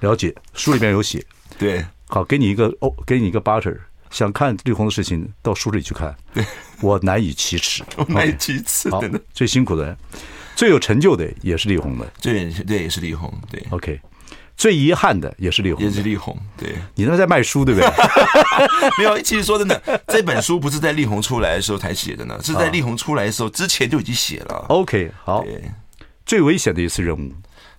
[0.00, 1.24] 了解，书里面有写。
[1.58, 3.76] 对，好，给你一个哦，给你一个 butter，
[4.10, 6.14] 想看力宏的事情，到书里去看。
[6.32, 6.44] 对，
[6.80, 8.88] 我难以启齿， 我难以启齿。
[8.90, 9.96] 好，最辛苦的，
[10.54, 12.06] 最有成就的也是力宏的。
[12.18, 13.60] 最对也是力宏，对。
[13.70, 14.00] OK，
[14.56, 16.36] 最遗憾的也是力宏，也是力宏。
[16.56, 17.88] 对，你那在卖书对不对？
[18.98, 24.64] 没有，其实说真的，这本书不是在力宏出来的时候才写的呢，是在力宏出来的时候之前就已经写了。
[24.68, 25.44] OK，好。
[26.28, 27.32] 最危险的一次任务，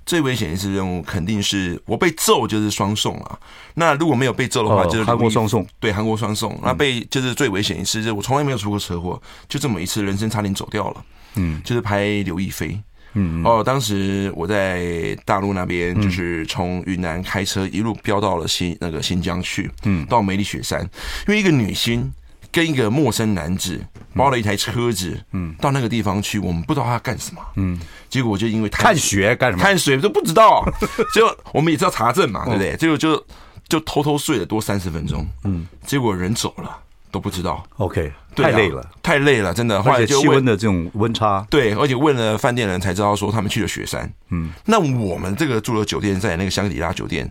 [0.07, 3.39] 最危险的一次任务肯定是我被揍，就是双送啊。
[3.75, 5.65] 那如果没有被揍的话，就是韩国双送。
[5.79, 6.59] 对，韩国双送。
[6.63, 11.05] 那被就是最危险一次，就是我从来没有出过车祸，就这么一次，人生差点走掉了。
[11.35, 12.75] 嗯，就是拍刘亦菲。
[13.13, 20.81] 嗯哦，当时我在大陆那边，就是从云南开车一路飙到了新那个新疆去，嗯，到梅里雪山，
[21.27, 22.11] 因为一个女星。
[22.59, 23.79] 跟一个陌生男子
[24.13, 29.63] 包了一台车子，嗯，到那个地方去，我们不知道他干什么，嗯，结果就因为看雪干什么？
[29.63, 30.61] 看雪都不知道，
[31.15, 32.75] 结果我们也知道查证嘛，对不对？
[32.75, 33.25] 结果就
[33.69, 36.77] 就偷偷睡了多三十分钟，嗯，结果人走了
[37.11, 37.65] 都不知道。
[37.77, 39.81] OK，太累了，太累了，真的。
[39.81, 47.25] 后来就气温的这种温差，对，而且问了饭店人才知道说他们去了雪山，嗯，那我们这个住的酒店在那个香格里拉酒店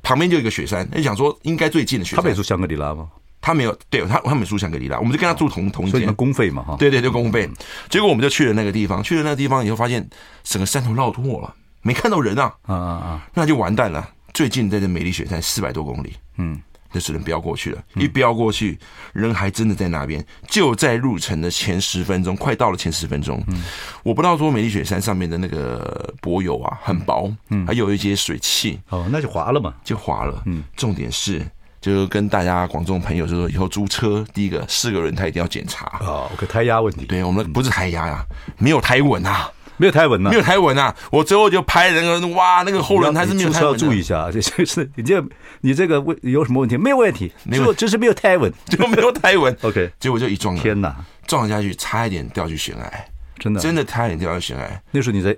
[0.00, 3.08] 旁边就有一个雪山，你想说应该最近的雪山，他们也住香格里拉吗？
[3.44, 6.14] 他没有，对他，他没住香格里拉，我们就跟他住同同一间。
[6.14, 6.76] 公费嘛，哈。
[6.78, 7.46] 对对，就公费。
[7.90, 10.08] 结果我们就去了那个地方，去了那个地方以后，发现
[10.42, 12.54] 整个山头绕脱了，没看到人啊。
[12.62, 13.28] 啊啊啊！
[13.34, 14.08] 那就完蛋了。
[14.32, 16.58] 最近在这美丽雪山四百多公里，嗯，
[16.90, 17.82] 就只能飙过去了。
[17.96, 18.78] 一飙过去，
[19.12, 23.44] 人还真的在那边，就在入城的前十分钟，快到了前十分钟。
[23.48, 23.62] 嗯，
[24.02, 28.80] 我不知道说美丽雪山上面的那个柏油啊很薄，嗯，还有一些水汽。
[28.88, 30.42] 哦，那就滑了嘛，就滑了。
[30.46, 31.44] 嗯，重点是。
[31.84, 37.04] 就跟大家广众朋友就说，以后租车第一个四个轮胎一定要检查啊，OK，胎压问题。
[37.04, 38.24] 对我们不是胎压呀，
[38.56, 40.96] 没有胎稳啊，没有胎稳啊，没有胎稳啊。
[41.10, 43.72] 我最后就拍人个哇，那个后轮胎是没有胎稳。
[43.72, 45.22] 要注意一下， 这是你这
[45.60, 46.78] 你这个问有什么问题？
[46.78, 49.54] 没有问题，就就是没有胎稳，就没有胎稳。
[49.60, 53.04] OK，结果就一撞，天哪，撞下去差一点掉去悬崖，
[53.38, 54.82] 真的真的差一点掉去悬崖。
[54.90, 55.36] 那时候你在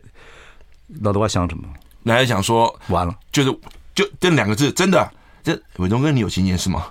[1.00, 1.64] 脑袋瓜想什么？
[2.04, 3.50] 脑袋想说完了，就是
[3.96, 5.10] 就这两个字，真的。
[5.46, 6.86] 这伟忠哥，你有经验是吗？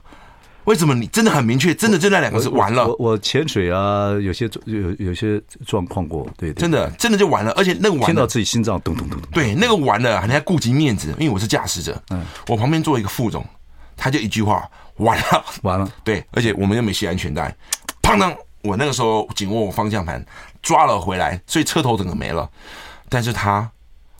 [0.63, 1.76] 为什么你真的很明确？
[1.76, 2.88] 真的就那两个字完了。
[2.88, 7.52] 我我潜水啊，有些有有些状况过，对，真的真的就完了。
[7.52, 9.30] 而且那个完了，听到自己心脏咚咚咚咚。
[9.32, 12.02] 对，那个完了，你还顾及面子，因为我是驾驶者。
[12.12, 13.46] 嗯，我旁边坐一个副总，
[13.98, 15.88] 他就一句话，完了，完了。
[16.06, 17.54] 对，而且我们又没系安全带，
[18.02, 20.26] 砰当，我那个时候紧握我方向盘，
[20.62, 22.50] 抓了回来，所以车头整个没了。
[23.10, 23.70] 但是他，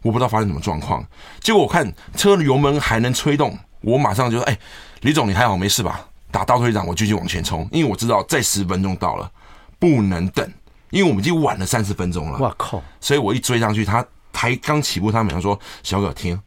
[0.04, 1.04] 我不知道发生什么状况，
[1.40, 4.58] 结果我看车的油门还能吹动，我马上就说：“哎，
[5.02, 9.32] 李总，你还好没事吧？”打倒退掌，我继续往前冲，因为我知道再十分钟到了，
[9.80, 10.52] 不能等，
[10.90, 12.40] 因为我们已经晚了三十分钟了。
[12.40, 12.84] 哇靠！
[13.00, 16.38] 所以我一追上去，他才刚起步，他马上说：“小葛，停，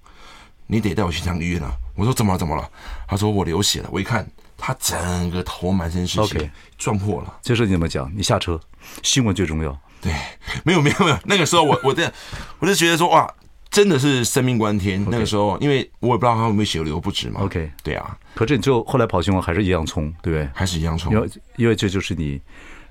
[0.66, 2.38] 你得带我去趟医院了。”我说：“怎么了？
[2.38, 2.68] 怎么了？”
[3.08, 7.38] 他说：“我流血了。”我一看，他整个头满身是血，撞破了。
[7.40, 8.12] 这时候你怎么讲？
[8.14, 8.60] 你下车，
[9.02, 9.74] 新闻最重要。
[10.02, 10.12] 对，
[10.64, 12.12] 没有没有没有，那个时候我我这
[12.58, 13.32] 我就觉得说哇。
[13.70, 15.04] 真的是生命关天。
[15.10, 17.40] 那个时候，因为我也不知道他会不会血流不止嘛。
[17.42, 18.18] OK，对啊。
[18.34, 20.48] 可是你最后后来跑新闻还是一样冲，对不对？
[20.54, 21.12] 还是一样冲。
[21.12, 22.40] 因为因为这就是你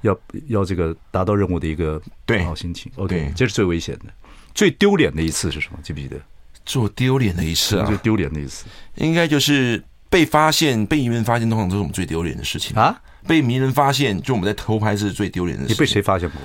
[0.02, 2.92] 要要这个达到任务的一个对好心情。
[2.96, 4.06] OK，这是最危险的、
[4.54, 5.80] 最丢脸的一次是什么？
[5.82, 6.18] 记不记得？
[6.66, 7.86] 做丢脸的一次啊！
[7.86, 13.02] 最丢脸的一次，应该就是被发现、被名人发现，通常都是我们最丢脸的事情啊！
[13.26, 15.76] 被名人发现，就我们在偷拍是最丢脸的事情。
[15.76, 16.42] 你被谁发现过？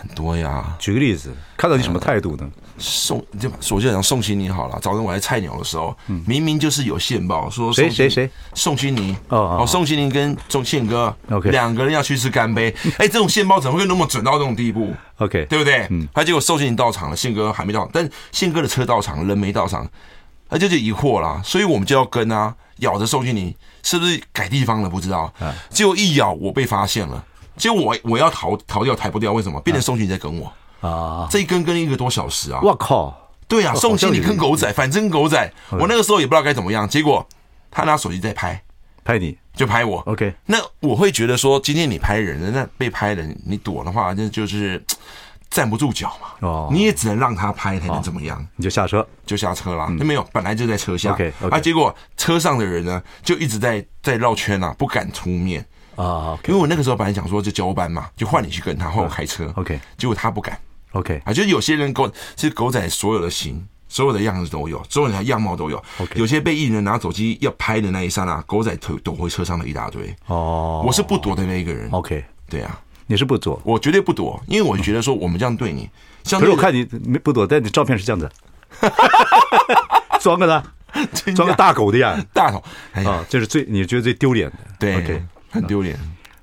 [0.00, 2.48] 很多呀，举个例子，看到你什么态度呢？
[2.80, 4.78] 宋就我就讲宋欣妮好了。
[4.80, 11.12] 早上我在菜鸟的时候，明明就是有线报说谁谁谁宋欣妮哦哦，宋欣妮跟钟宪哥
[11.46, 12.72] 两个人要去吃干杯。
[12.98, 15.88] 哎，这种线报怎么会那么准到这种地步？OK，对不对？
[15.90, 19.84] 嗯，他结果宋欣妮到场了，宪哥还没到，但宪哥的车到场，人没到场，
[20.48, 21.40] 他就就疑惑啦。
[21.44, 24.88] 所以我们就要跟啊，咬着宋欣妮是不是改地方了？
[24.88, 25.34] 不知道，
[25.70, 27.24] 结果一咬，我被发现了。
[27.58, 29.60] 结果我我要逃逃掉，逃不掉，为什么？
[29.60, 31.26] 变成宋欣在跟我啊！
[31.30, 32.60] 这一跟跟一个多小时啊！
[32.62, 33.14] 我靠！
[33.48, 36.88] 对啊，宋欣你跟狗仔，反正狗仔，我那个时候也不知道该怎么样。
[36.88, 37.26] 结果
[37.70, 38.62] 他拿手机在拍，
[39.02, 40.00] 拍你就拍我。
[40.02, 44.84] OK，那我会觉得说，今天你拍人，那被拍人你躲的话，那就是
[45.48, 46.46] 站不住脚嘛。
[46.46, 48.46] 哦，你也只能让他拍，才能怎么样？
[48.56, 49.88] 你就下车，就下车了。
[49.98, 51.12] 那没有，本来就在车下。
[51.12, 55.66] OK，啊，结果车上的人呢，就一直在在绕圈啊，不敢出面。
[55.98, 59.52] 啊，因为我那个时候本来想说就交班嘛，就换你去跟他，换我开车。
[59.56, 60.56] OK，结果他不敢。
[60.92, 65.82] OK，啊，就是有些人狗，其实狗仔所有的型、所有的样子都有，所有的样貌都有。
[65.98, 70.14] OK，有些被艺人拿手机要拍的那一刹那，狗仔躲躲回车上的一大堆。
[70.26, 71.90] 哦，我是不躲的那一个人。
[71.90, 75.90] OK，对啊，你是不躲，我绝对不躲，因为我觉得说我们这样对你，
[76.30, 78.30] 可是我看你没不躲，但你照片是这样子，
[80.22, 80.62] 装个啥？
[81.34, 82.62] 装个大狗的样，大头。
[82.92, 84.56] 啊，这是最你觉得最丢脸的。
[84.78, 85.22] 对，OK。
[85.50, 85.98] 很丢脸，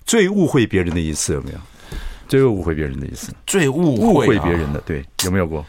[0.05, 1.57] 最误会别人的一次有没有？
[2.27, 5.63] 最误会别人的一次，最误误会别人的，对，有没有过？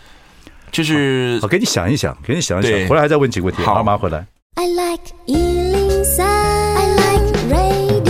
[0.73, 3.63] 就是我给你想一想，给你想一想，回来还再问几个问题。
[3.63, 4.27] 好，马上回来。
[4.55, 8.07] I like 103, I like radio。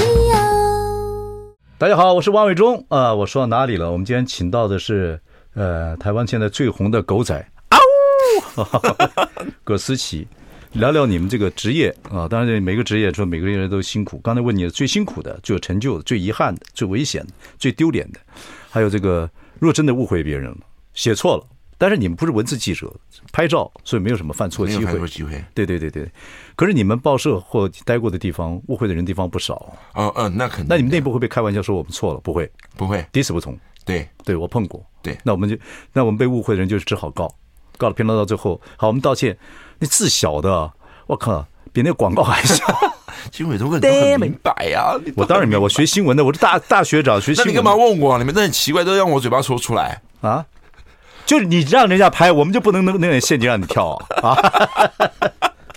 [1.76, 3.12] 大家好，我是王伟忠啊。
[3.12, 3.90] 我说到哪里了？
[3.90, 5.20] 我们今天请到的是
[5.54, 7.34] 呃，台湾现在最红的狗仔，
[7.68, 7.78] 啊
[8.56, 8.64] 呜，
[9.64, 10.26] 葛思齐。
[10.78, 14.18] 聊聊你们这个职业啊，当然每个职业说每个人都辛苦。
[14.18, 18.20] 刚才问你的最辛苦的、最有成就的、最遗憾的、最危险的、最丢脸的，
[18.68, 20.58] 还有这个，如果真的误会别人了，
[20.92, 21.46] 写错了，
[21.78, 22.94] 但是你们不是文字记者，
[23.32, 24.84] 拍照，所以没有什么犯错机会。
[24.84, 25.42] 犯错机会。
[25.54, 26.06] 对对对对。
[26.54, 29.54] 可是你们报社或待过的地方，误会的人地方不少。
[29.94, 30.66] 哦嗯、呃，那肯定。
[30.68, 32.20] 那你们内部会不会开玩笑说我们错了？
[32.20, 33.58] 不会，不会，彼此不从。
[33.86, 34.84] 对对，我碰过。
[35.00, 35.56] 对，那我们就
[35.94, 37.34] 那我们被误会的人就只好告，
[37.78, 39.34] 告了，偏到到最后，好，我们道歉。
[39.78, 40.72] 那字小的。
[41.06, 42.64] 我靠，比那个广告还小！
[43.32, 45.00] 新闻都很都很明白呀、啊。
[45.16, 47.46] 我当然明白，我学新闻的，我是大大学长，学新闻。
[47.46, 48.18] 那你干嘛问我？
[48.18, 50.44] 你们都很奇怪，都让我嘴巴说出来啊？
[51.24, 53.90] 就是你让人家拍，我们就不能那那点现金让你跳
[54.22, 54.36] 啊？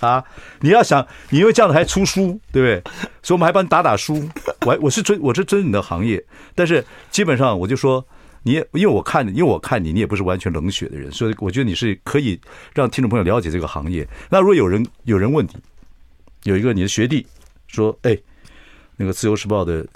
[0.00, 0.24] 啊？
[0.60, 2.82] 你要想，你因为这样子还出书，对不对？
[3.22, 4.28] 所以我们还帮你打打书。
[4.66, 8.04] 我我是尊我是尊你的行业，但是基本上我就说。
[8.42, 12.40] 你也因为我看你，因为我看你，你也不是完全冷血的人，所以我觉得你是可以
[12.74, 14.06] 让听众朋友了解这个行业。
[14.30, 15.50] 那如果有人有人问你，
[16.44, 17.26] 有一个你的学弟
[17.66, 18.16] 说：“哎，
[18.96, 19.86] 那个自由时报的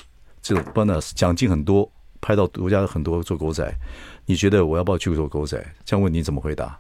[0.43, 3.75] 这种 bonus 奖金很多，拍到独家很多做狗仔，
[4.27, 6.79] 你觉得我要不要去做狗仔？”这样问你怎么回答？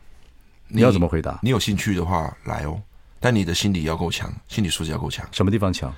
[0.68, 1.38] 你要怎么回答？
[1.42, 2.78] 你有兴趣的话来哦，
[3.20, 5.26] 但你的心理要够强，心理素质要够强。
[5.32, 5.94] 什么地方强？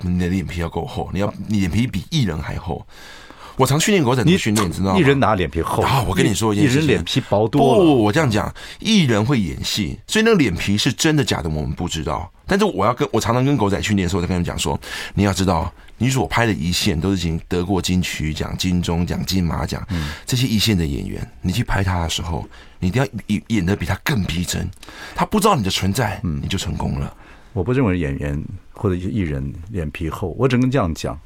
[0.00, 2.86] 你的脸皮要够厚，你要你脸皮比艺人还厚。
[3.58, 4.98] 我常训练狗仔，你训练你知道吗？
[4.98, 6.02] 艺人哪脸皮厚啊？
[6.08, 7.84] 我跟你说艺人脸皮薄多了。
[7.84, 12.30] 不，我这样讲，艺人会演戏，所以那个脸皮是真的假的，我们不知道。
[12.46, 14.80] 但是我要跟我常常跟狗仔训练的时候，我在跟他们讲说，
[15.14, 24.66] 你要知道，你所拍的一线都是已经得过金曲奖、金钟奖、金马奖，嗯，这些一线的演员，你去拍他的时候，你一定要演演得比他更逼真。
[25.16, 27.12] 他不知道你的存在，嗯，你就成功了。
[27.52, 28.40] 我不认为演员
[28.72, 31.18] 或者艺人脸皮厚，我只能这样讲，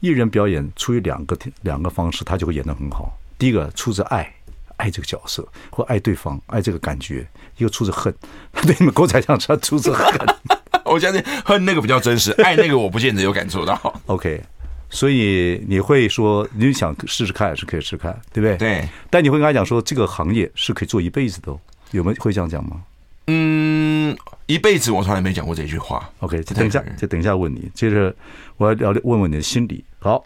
[0.00, 3.12] 艺人表演出于两个两个方式，他就会演得很好。
[3.38, 4.32] 第一个出自爱，
[4.76, 7.24] 爱这个角色或爱对方，爱这个感觉；
[7.56, 8.14] 一个出自恨，
[8.62, 10.06] 对你们狗仔这样说，出自恨。
[10.84, 14.00] 我相信恨那个比较真实， 爱那个我不见得有感受到。
[14.06, 14.42] OK，
[14.88, 18.56] 所以你会说你想试试看是可以试试看，对不对？
[18.56, 18.88] 对。
[19.10, 21.54] 但你会跟他讲说这个行业是可以做一辈子的，
[21.90, 22.82] 有没有会这样讲吗？
[23.26, 26.08] 嗯，一辈子我从来没讲过这句话。
[26.20, 27.70] OK，就等一下，就等一下问你。
[27.74, 28.14] 接着
[28.56, 29.84] 我要聊问问你的心理。
[30.08, 30.24] 好，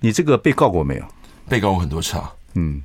[0.00, 1.04] 你这个被告过没有？
[1.50, 2.32] 被告过很多次啊。
[2.54, 2.82] 嗯。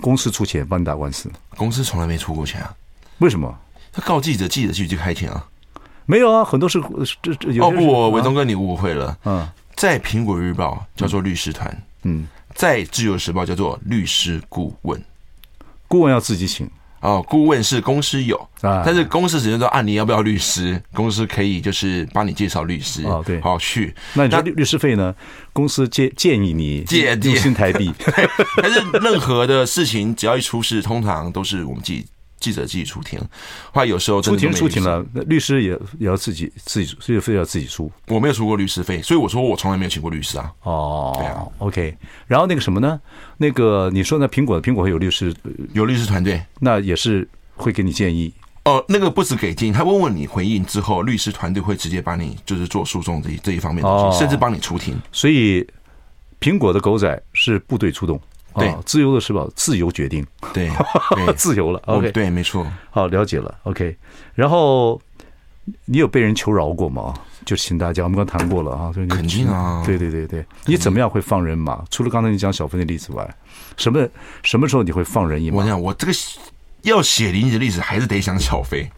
[0.00, 1.30] 公司出钱帮你打官司？
[1.56, 2.74] 公司从来没出过钱啊。
[3.18, 3.54] 为什么？
[3.92, 5.46] 他告记者，记者去就开庭啊。
[6.06, 6.82] 没有啊，很多是
[7.20, 7.66] 这这有。
[7.66, 9.18] 哦不，伟东哥，你误会了。
[9.26, 15.04] 嗯，在苹果日报叫做律师团，嗯，在自由时报叫做律师顾问。
[15.86, 16.66] 顾问要自己请。
[17.00, 20.80] 哦，顾问是公司有，但是公司只是说啊，你要不要律师？
[20.92, 23.04] 公司可以就是帮你介绍律师。
[23.04, 23.94] 哦，对，好去。
[24.14, 25.14] 那你说律律师费呢？
[25.52, 27.92] 公司建建议你借用新台币。
[28.60, 32.06] 但是任何的事情只要一出事，通常都是我们自己。
[32.46, 33.18] 记者自己出庭，
[33.72, 37.90] 后来有时候出庭出庭了，律师也也要自己自己，所以费要自己出。
[38.06, 40.52] 我没有出过律师费，所以我说我从来没有请过律师啊。
[40.62, 41.96] 哦，对啊，OK。
[42.28, 43.00] 然后那个什么呢？
[43.38, 45.34] 那个你说那苹果的苹果会有律师，
[45.72, 48.32] 有律师团队，那也是会给你建议。
[48.64, 54.96] 哦，那个不止给建议，他问问你回应之后，律师团队会直接帮你就是做诉讼这一这一方面的东西，甚至帮你出庭。
[55.10, 55.66] 所以
[56.38, 58.20] 苹果的狗仔是部队出动。
[58.58, 60.70] 对，自由的时报，自由决定，对，
[61.36, 61.80] 自由了。
[61.86, 62.66] OK，对，没错。
[62.90, 63.54] 好，了解了。
[63.64, 63.96] OK，
[64.34, 65.00] 然后
[65.84, 67.14] 你有被人求饶过吗？
[67.44, 68.92] 就请大家，我们刚谈过了啊。
[69.08, 69.82] 肯定啊。
[69.86, 71.84] 对对对对，你怎么样会放人马？
[71.90, 73.36] 除了刚才你讲小飞的例子外，
[73.76, 74.08] 什么
[74.42, 75.58] 什么时候你会放人一马？
[75.58, 76.12] 我讲，我这个
[76.82, 78.90] 要写林的例子，还是得想小飞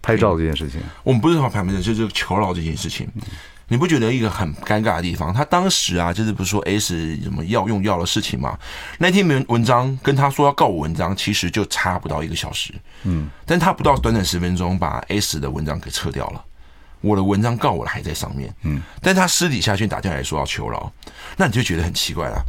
[0.00, 0.80] 拍照这件事情。
[1.02, 3.08] 我们不是说拍门，就是求饶这件事情。
[3.72, 5.32] 你不觉得一个很尴尬的地方？
[5.32, 8.58] 他当时啊，就是不是说 S 什么药用药的事情嘛？
[8.98, 12.74] 那篇文文章跟他说要告我文章，其实就差不到一个小时。
[13.04, 16.44] 嗯，但他不到短短十分钟把 S 的文章给撤掉了，
[17.00, 18.54] 我的文章告我的还在上面。
[18.64, 20.92] 嗯，但他私底下却打电话来说要求饶，
[21.38, 22.44] 那你就觉得很奇怪了。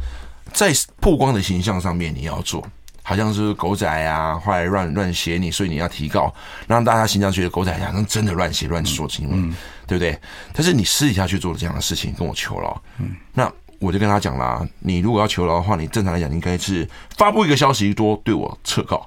[0.52, 2.62] 在曝光的形象上面，你要做。
[3.06, 6.34] 好像是狗仔啊，后来乱乱写你，所以你要提告，
[6.66, 9.54] 让大家形象觉得狗仔好像真的乱写乱说新闻，嗯、
[9.86, 10.18] 对不对？
[10.54, 16.88] 但是你私底下去做了这样的事情，跟我求饶，嗯，那我就跟他讲啦，你如果要求饶的话，你正常来讲应该是
[17.18, 19.06] 发布一个消息多对我撤告。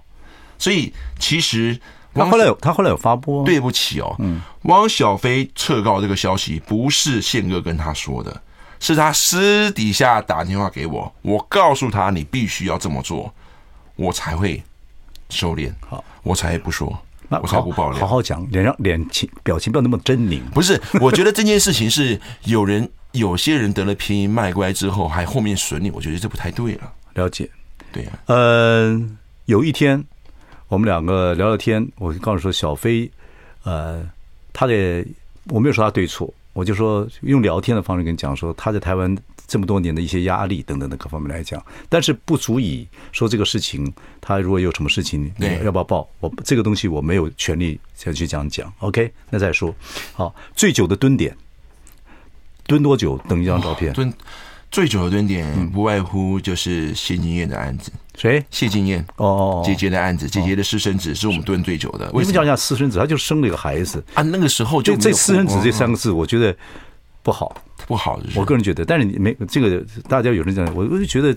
[0.59, 1.79] 所以其实
[2.13, 8.41] 他后来有他后来有发布，对不起哦，嗯，汪小菲撤告这个消息不是宪哥跟他说的，
[8.79, 13.33] 是他私底下打电话给我，我告诉他你必须要这么做。
[13.97, 14.63] 我才会
[15.29, 17.99] 收敛，好，我才不说，那我才不爆料。
[17.99, 20.41] 好好讲，脸上脸情表情不要那么狰狞。
[20.53, 26.93] 不是，我觉得这件事情是有人有些人得了便宜卖乖之后，还后面损你，我觉得这不太对了。
[27.15, 27.49] 了解，
[27.91, 28.35] 对呀、啊。
[28.35, 30.01] 嗯，有一天
[30.67, 33.11] 我们两个聊聊天，我就告诉说小飞，
[33.63, 34.07] 呃，
[34.53, 35.05] 他的
[35.49, 39.15] 我没有说他对错，我就说用聊天的方式跟你讲说他在台湾。
[39.47, 46.05] 这么多年的一些压力等等的各方面来讲，但是不足以说这个事情，他如果有什么事情，你要不要报？
[46.19, 48.69] 我这个东西我没有权利再去这样讲。
[48.79, 49.73] OK，那再说。
[50.11, 51.33] 好，最久的蹲点，
[52.65, 53.17] 蹲多久？
[53.29, 53.93] 等一张照片。
[53.93, 54.13] 蹲
[54.69, 57.91] 最久的蹲点，不外乎就是谢金燕的案子。
[58.15, 58.43] 谁？
[58.51, 59.05] 谢金燕。
[59.15, 62.09] 哦哦，姐姐的案子，姐姐的私生子是我们蹲最久的。
[62.11, 62.99] 为什么叫人家私生子？
[62.99, 64.21] 他就生了一个孩子啊。
[64.23, 66.55] 那个时候就这私生子这三个字，我觉得
[67.23, 67.55] 不好。
[67.87, 71.33] 不好，我个人觉得，但是你没这个，大家有人讲，我我就觉得，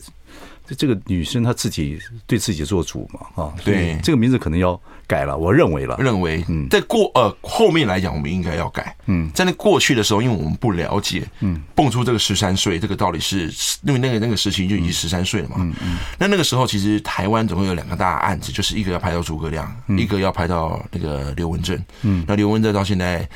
[0.76, 13.48] 这个女生她自己对自己做主嘛，啊，对，这个名字可能要改了，我认为了，认为，嗯，在过呃后面来讲，我们应该要改，嗯，在那过去的时候，因为我们不了解，嗯，蹦出这个十三岁，这个到底是
[13.82, 23.28] 因为那个那个时期就已经十三岁了嘛，嗯嗯，那那个时候其实台湾总共有两个大案子，就是一个要拍到诸葛亮，一个要拍到那个刘文正，嗯，那刘文正到现在。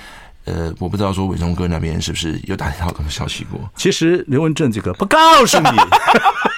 [0.45, 3.59] 呃，我不知道说伟忠哥那边是不是有打听到什么消息过？
[3.77, 5.69] 其实刘文正这个不告诉你，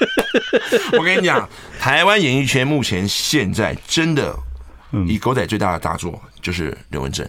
[0.98, 4.36] 我跟你讲，台湾演艺圈目前现在真的，
[5.06, 7.24] 以狗仔最大的大作就是刘文正。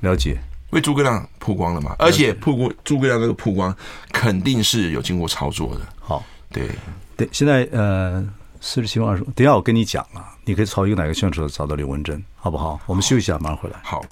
[0.00, 0.36] 了解，
[0.70, 1.94] 为诸葛亮曝光了嘛？
[2.00, 3.72] 而且曝光诸葛亮那个曝光
[4.10, 5.80] 肯定是有经过操作的。
[6.00, 6.68] 好，对
[7.16, 8.26] 对，现在呃
[8.60, 12.80] 四十七万二十，等一下我跟你讲啊，你可以朝一个哪个宣传找到刘文正，好不好？
[12.86, 13.76] 我们休息一下，马上回来。
[13.84, 14.04] 好。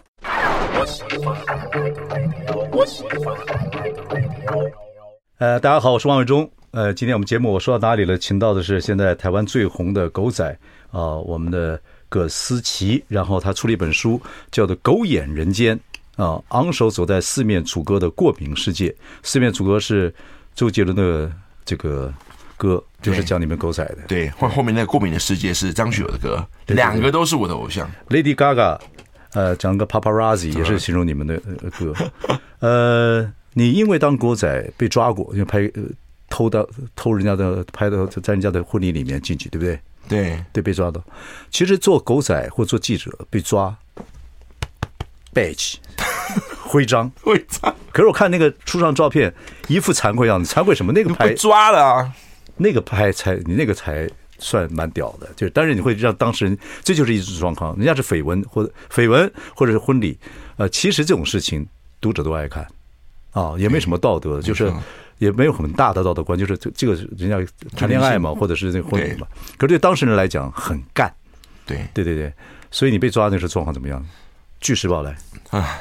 [5.38, 6.50] 呃，大家好，我是王伟忠。
[6.70, 8.16] 呃，今天我们节目我说到哪里了？
[8.16, 10.48] 请到的是现在台湾最红的狗仔
[10.90, 11.78] 啊、呃，我们的
[12.08, 13.04] 葛思琪。
[13.08, 14.18] 然后他出了一本书，
[14.50, 15.78] 叫做《狗眼人间》
[16.24, 18.94] 啊，昂首走在四面楚歌的过敏世界。
[19.22, 20.14] 四面楚歌是
[20.54, 21.30] 周杰伦的
[21.64, 22.10] 这个
[22.56, 23.98] 歌，就是讲你们狗仔的。
[24.08, 27.90] 对，后后面那个过敏的世界是张学友的歌，两个都是我的偶像。
[28.08, 28.78] Lady Gaga，
[29.32, 31.38] 呃，讲个 Paparazzi 也是形容你们的
[31.78, 31.94] 歌。
[32.60, 35.70] 呃，你因为当狗仔被抓过，因为拍
[36.28, 39.80] 偷到偷人家的拍到在人家的婚礼里面进去，对不对？
[40.08, 41.02] 对对，被抓到。
[41.50, 43.76] 其实做狗仔或做记者被抓
[45.32, 45.76] ，badge
[46.62, 47.74] 徽章徽章。
[47.92, 49.32] 可是我看那个出上照片，
[49.68, 50.92] 一副惭愧样子，惭愧什么？
[50.92, 52.12] 那个拍抓了啊，
[52.56, 54.08] 那个拍才你那个才
[54.40, 55.28] 算蛮屌的。
[55.36, 57.76] 就是当然你会让当事人，这就是一种状况。
[57.76, 60.18] 人家是绯闻或者绯闻或者是婚礼，
[60.56, 61.64] 呃，其实这种事情
[62.00, 62.66] 读者都爱看
[63.30, 64.72] 啊，也没什么道德，就是。
[65.20, 69.26] 也没有很大的道德观，就是这这个人家谈恋爱嘛，或者是那个婚礼嘛。
[69.58, 71.14] 可是对当事人来讲很干，
[71.66, 72.32] 对对对对。
[72.70, 74.02] 所以你被抓那时候状况怎么样？
[74.62, 75.14] 据实报来
[75.50, 75.78] 啊，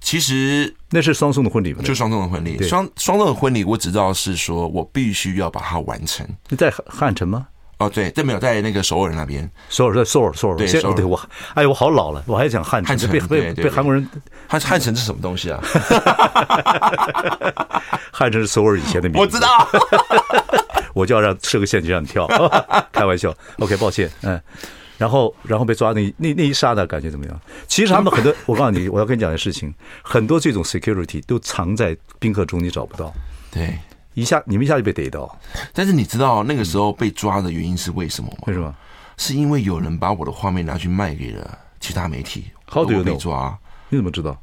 [0.00, 2.62] 其实那是双宋的婚礼，就双宋的婚礼。
[2.62, 6.26] 双双宋的婚礼，我只知道是说我必须要把它完成。
[6.48, 7.48] 你在汉城吗？
[7.78, 9.48] 哦，对，这没有在那个首尔那边。
[9.68, 10.56] 首尔在首尔，首尔。
[10.56, 11.20] 对，对我，
[11.54, 14.08] 哎呦，我好老了，我还讲汉城，汉城被被被韩国人。
[14.48, 15.62] 汉汉城是什么东西啊？
[18.10, 19.18] 汉城是首尔以前的名字。
[19.20, 19.68] 我知道。
[20.92, 22.26] 我就要让设个陷阱让你跳，
[22.90, 23.32] 开玩笑。
[23.60, 24.40] OK，抱歉，嗯。
[24.98, 27.40] 然后，然后被抓那那那一刹那感觉怎么样？
[27.66, 29.72] 其实他们很多，我告诉你，我要跟你讲的事情，
[30.02, 33.10] 很多这种 security 都藏在宾客中，你找不到。
[33.50, 33.78] 对。
[34.14, 35.38] 一下你们一下就被逮到，
[35.72, 38.38] 但是你知道那个时候被抓的原因是为什么吗？
[38.48, 38.74] 为什么？
[39.16, 42.46] 是因为有人把我的画面拿去卖给了其他媒体。
[42.68, 43.04] How do you know？
[43.04, 43.56] 被抓？
[43.90, 44.36] 你怎么知道？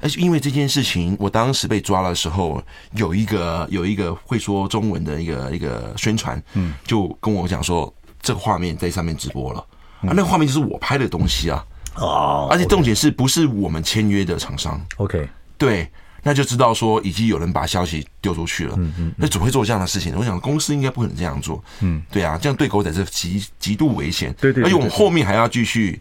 [0.00, 7.92] 而且因为这件事情，我当时被抓的时候，有一个有一个会说中文的一个一个宣传，嗯，就跟我讲说
[8.22, 9.62] 这个画面在上面直播了，
[10.02, 11.64] 啊，那个画面就是我拍的东西啊，
[11.96, 15.90] 哦，而且重点是不是我们签约的厂商？OK，对。
[16.20, 20.14] 那就知道说已经有人把消息丢出去了，嗯嗯，那总会做这样的事情。
[20.16, 24.64] 我想公司应该不可能这样做，嗯，对啊，这样对狗仔是极极度危险，对对。
[24.64, 25.92] 而且我们后面还要继续，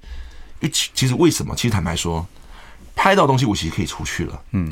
[0.59, 1.55] 因为其其实为什么？
[1.55, 2.25] 其实坦白说，
[2.95, 4.69] 拍到东西我其实可以出去了，嗯，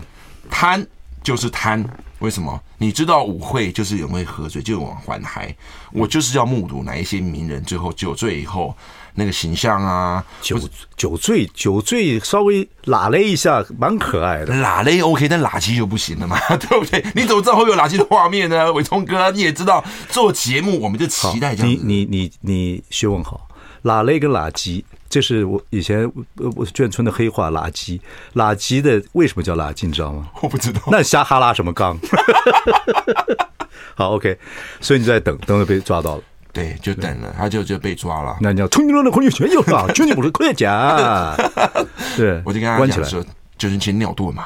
[0.50, 0.86] 贪
[1.24, 1.86] 就是贪，
[2.20, 2.60] 为什么？
[2.80, 5.56] 你知道舞会就是有人会喝醉，就往还嗨，
[5.94, 8.76] 我就是要目睹哪一些名人最后酒醉以后。
[9.16, 10.60] 那个形象啊，酒
[10.96, 14.54] 酒醉酒醉稍微拉了一下，蛮可爱的。
[14.56, 17.04] 拉勒 OK，但喇机就不行了嘛， 对不对？
[17.16, 18.72] 你怎么知道会有喇机的画面呢？
[18.74, 21.72] 伟聪哥，你也知道做节目，我们就期待这样。
[21.72, 23.48] 你你你你学问好，
[23.84, 26.06] 拉勒跟喇机，这是我以前
[26.36, 27.50] 我眷村的黑话。
[27.52, 28.02] 喇机
[28.34, 29.88] 喇机的为什么叫喇机？
[29.88, 30.28] 你知道吗？
[30.42, 30.82] 我不知道。
[30.88, 31.98] 那瞎哈拉什么杠？
[33.96, 34.38] 好 OK，
[34.82, 36.24] 所以你在等，等着被抓到了。
[36.56, 38.38] 对，就等了，他就就被抓了。
[38.40, 41.36] 那你要冲进了，空气全有了，兄弟不是快讲。
[42.16, 43.22] 对，我就跟他讲说，
[43.58, 44.46] 就是先尿遁嘛。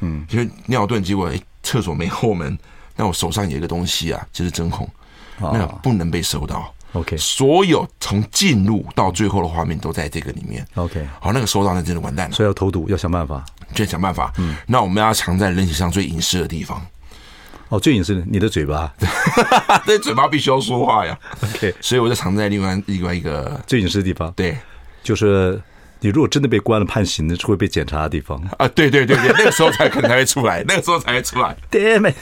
[0.00, 2.58] 嗯，就是尿遁，结果哎，厕所没后门，
[2.96, 4.88] 那我手上有一个东西啊，就是针孔，
[5.38, 6.72] 那个不能被收到。
[6.92, 10.66] OK，所有从进入到最后的画面都在这个里面。
[10.76, 12.34] OK，好，那个收到那真的完蛋了。
[12.34, 13.44] 所以要投毒，要想办法，
[13.74, 14.32] 就想办法。
[14.38, 16.80] 嗯，那我们要藏在人体上最隐私的地方。
[17.70, 18.92] 哦，最隐私的，你的嘴巴，
[19.86, 21.16] 对，嘴巴必须要说话呀。
[21.40, 24.32] OK，所以我就藏在另外另外一个最隐私的地方。
[24.32, 24.56] 对，
[25.04, 25.60] 就是
[26.00, 28.66] 你如果真的被关了判刑的，会被检查的地方啊。
[28.74, 31.56] 对对对对，那个时候才可能才会出来， 那个时候才会出来。
[31.70, 32.16] Damn it，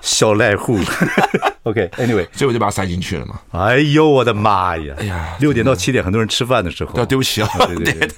[0.00, 0.78] 小赖户。
[1.64, 3.40] OK，Anyway，所以我就把它塞进去了嘛。
[3.50, 4.94] 哎呦，我的妈呀！
[4.98, 6.92] 哎呀，六点到七点，很多人吃饭的时候。
[6.92, 7.48] 对，对不起啊。
[7.66, 8.08] 对对对。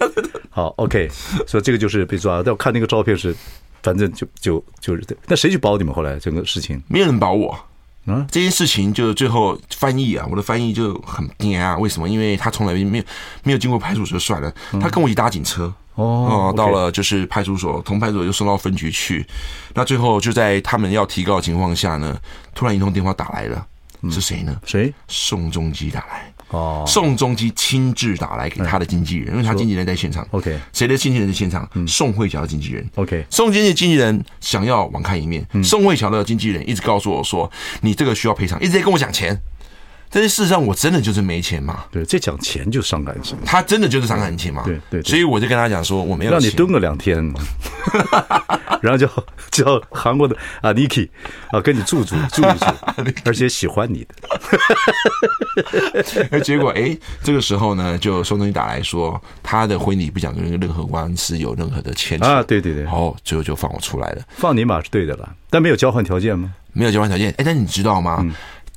[0.51, 1.09] 好，OK，
[1.47, 2.43] 所以这个就是被抓了。
[2.45, 3.35] 但我看那个照片是。
[3.85, 5.95] 反正就就就是，那谁去保你们？
[5.95, 7.57] 后来整个事情没有人保我
[8.07, 8.27] 嗯！
[8.31, 11.79] 这件事情就最后翻译啊，我的翻译就很惊啊！
[11.79, 12.09] 为什么？
[12.09, 13.05] 因为他从来没有
[13.45, 19.27] 没有经过派出所就算了，他跟我一起搭警车哦，到了就是派出所，从派出所又送到分局去。
[19.75, 22.19] 那最后就在他们要提告的情况下呢，
[22.55, 23.67] 突然一通电话打来了，
[24.11, 24.61] 是谁呢？
[24.67, 24.93] 谁？
[25.09, 26.34] 宋仲基打来。
[26.55, 30.27] 哦，宋仲基亲自打来给他的经纪人，因为他经纪人在现场。
[30.31, 31.69] OK，谁的经纪人在现场？
[31.87, 32.89] 宋慧乔的经纪人。
[32.95, 37.51] OK，宋经纪经纪人想要网开一面，宋慧乔的经纪人一直告诉我说
[37.83, 39.39] ：“你这个需要赔偿，一直在跟我讲钱。”
[40.15, 41.85] 但是事实上，我真的就是没钱嘛。
[41.91, 43.37] 对，这讲钱就伤感情。
[43.45, 44.63] 他真的就是伤感情嘛。
[44.65, 47.41] 对对，所以我就跟他讲说：“我没有钱。”让你蹲个两天嘛。
[48.81, 49.09] 然后就
[49.51, 51.09] 叫韩国的啊，Niki
[51.51, 52.67] 啊，跟你住住 住一住，
[53.25, 54.07] 而且喜欢你
[56.31, 56.39] 的。
[56.45, 62.43] 结果哎，这个时候呢，就宋仲基打来说，他的婚礼不想跟任何官司有任何的牵扯啊。
[62.43, 64.23] 对对对，好，最后就放我出来了。
[64.37, 66.53] 放你马是对的了，但没有交换条件吗？
[66.77, 67.31] 没有交换条件。
[67.39, 68.25] 哎，但你知道吗？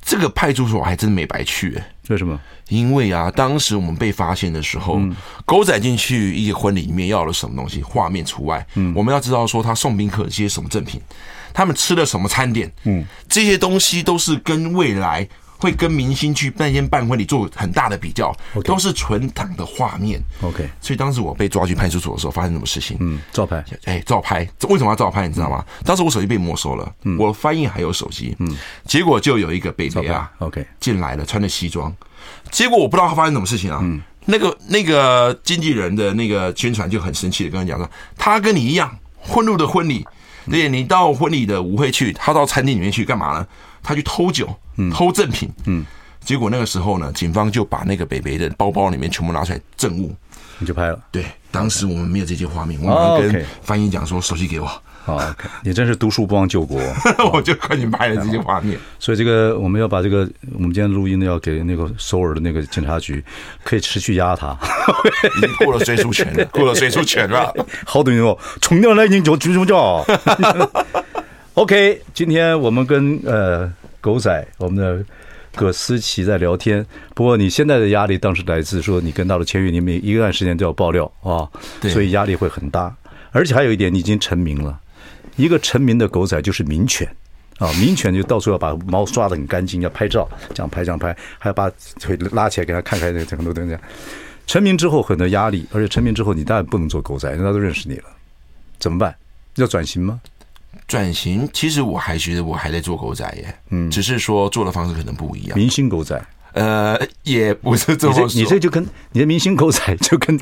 [0.08, 1.78] 这个派出所还真没白去。
[2.08, 2.40] 为什么？
[2.70, 8.66] 因为啊，当时我们被发现的时候，嗯、狗仔进去一些婚礼里面要了什么东西，画面除外。
[8.74, 10.98] 嗯，我们要知道说他送宾客些什么赠品，
[11.52, 12.72] 他们吃了什么餐点。
[12.84, 15.28] 嗯，这些东西都是跟未来。
[15.58, 18.34] 会跟明星去那天办婚礼做很大的比较
[18.64, 20.22] 都是存档的画面。
[20.40, 22.96] OK，所以当时我被抓去派出所的时候，发生什么事情？
[23.00, 23.64] 嗯，照拍。
[23.84, 25.26] 哎，照拍，为什么要照拍？
[25.26, 25.64] 你知道吗？
[25.80, 28.56] 嗯、当时我手机被没收了，嗯、我翻译还有手机，嗯，
[28.86, 31.94] 结果就有一个北北啊，OK，进来了，穿着西装，
[32.50, 33.80] 结果我不知道他发生什么事情啊。
[33.82, 40.06] 嗯，那个那个经纪人的那个宣传就很生气的跟他讲说，他跟你一样混入的婚礼，
[40.50, 43.46] 对，你到婚礼的舞会去，他到餐厅里面去干嘛呢？
[43.82, 44.48] 他去偷酒，
[44.92, 45.84] 偷赠品，嗯，
[46.20, 50.14] 结果那个时候呢，警方就把那个北北的包包里面全部拿出来证物，
[50.58, 50.98] 你就拍了。
[51.10, 54.70] 对，当时我们没有这些画面，我马上跟翻译讲说手机给我。
[55.04, 55.18] 好
[55.64, 56.78] 你真是读书不忘救国，
[57.32, 58.78] 我就赶紧拍了这些画面。
[58.98, 63.24] 所以这个我们要把这个，我们今天录音要给那个首尔的那个警察局，
[63.64, 64.54] 可以持续压他，
[65.38, 67.50] 已经过了追诉权了，过了追诉权了。
[67.86, 70.04] 好等于哦，从那来已经就追诉叫。
[71.58, 73.68] OK，今天我们跟呃
[74.00, 75.04] 狗仔，我们的
[75.56, 76.86] 葛思琪在聊天。
[77.16, 81.50] 不过你现在的压力，当时来自说你跟到了签约，你每一段时间都要爆料啊，
[81.88, 82.94] 所以压力会很大。
[83.32, 84.78] 而且还有一点，你已经成名了。
[85.34, 87.08] 一个成名的狗仔就是名犬
[87.58, 93.76] 啊，名犬就到处要把毛刷的很干净，要拍照，这样拍这样拍，还要把腿拉起来给他看看那个很多东西。
[94.46, 98.04] 成名之后很多压力，而且成名之后你当然不能做狗仔，人家都认识你了，
[98.78, 99.12] 怎么办？
[99.56, 100.20] 要转型吗？
[100.86, 105.58] 转型，其实我还觉得我还在做狗仔耶，嗯，只是说做的方式可能不一样。
[105.58, 106.20] 明星狗仔，
[106.52, 108.26] 呃，也不是这么说。
[108.28, 110.38] 你这就跟你的明星狗仔 就跟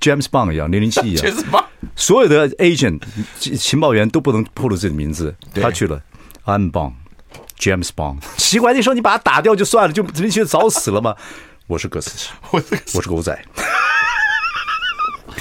[0.00, 1.24] James Bond 一样，零零七一样。
[1.26, 1.64] James Bond，
[1.94, 3.00] 所有的 agent
[3.38, 5.34] 情报员都不能透露自己的名字。
[5.54, 6.02] 他去了
[6.44, 8.18] ，I'm Bond，James Bond。
[8.36, 11.14] 奇怪，那时候你把他打掉就算了，就零零七早死了嘛？
[11.66, 13.44] 我是歌词， 我是我是狗仔。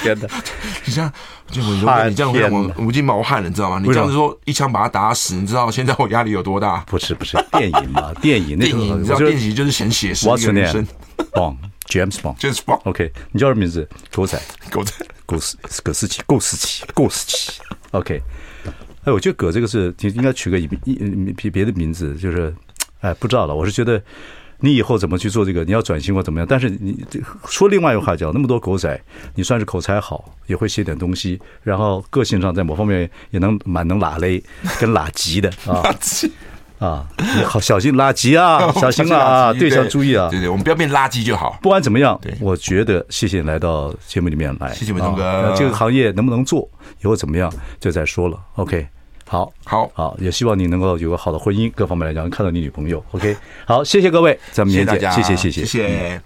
[0.04, 0.28] 天哪！
[0.86, 1.12] 你这样，
[1.50, 3.80] 就你这样会让我无尽冒汗了，你知道吗？
[3.80, 6.84] 你这样子说一枪把他打死，你知道现在我压力有多大？
[6.88, 10.86] 不是不是，电影嘛，电影那个，你知道电影就是显写实一个女生。
[11.32, 12.82] Bond，James Bond，James Bond。
[12.84, 13.88] OK，你叫什么名字？
[14.12, 14.40] 狗仔，
[14.70, 14.94] 狗仔，
[15.26, 17.62] 狗斯葛思琪，狗思琪，狗思琪。
[17.92, 18.22] OK，
[19.06, 20.96] 哎，我觉得葛这个是应该取个一一
[21.38, 22.54] 别别的名字，就是
[23.00, 23.56] 哎，不知道了。
[23.56, 24.02] 我是觉得。
[24.60, 25.64] 你以后怎么去做这个？
[25.64, 26.48] 你要转型或怎么样？
[26.50, 27.04] 但是你
[27.48, 29.02] 说另外一个话讲，那么多狗仔，
[29.36, 34.42] 你算是口才好，也会写点东西，然后个性上在某方面也能蛮能拉勒，
[34.80, 35.84] 跟拉吉的啊
[36.80, 41.58] 啊，你好小心垃圾 啊，小心啊，对象注意啊，对对，我们不要变垃圾就好。
[41.62, 45.54] 不管怎么样，我觉得谢谢你来到节目里面来，谢谢文忠哥。
[45.58, 46.70] 这个行业能不能做，
[47.02, 48.38] 以后怎么样就再说了。
[48.56, 48.88] OK。
[49.34, 53.36] 好，好，好，也希望你能够有个好的婚姻，各方面来讲，看到你女朋友，OK。
[53.66, 56.24] 好，谢谢各位，咱们明天见，谢谢，谢谢，谢谢。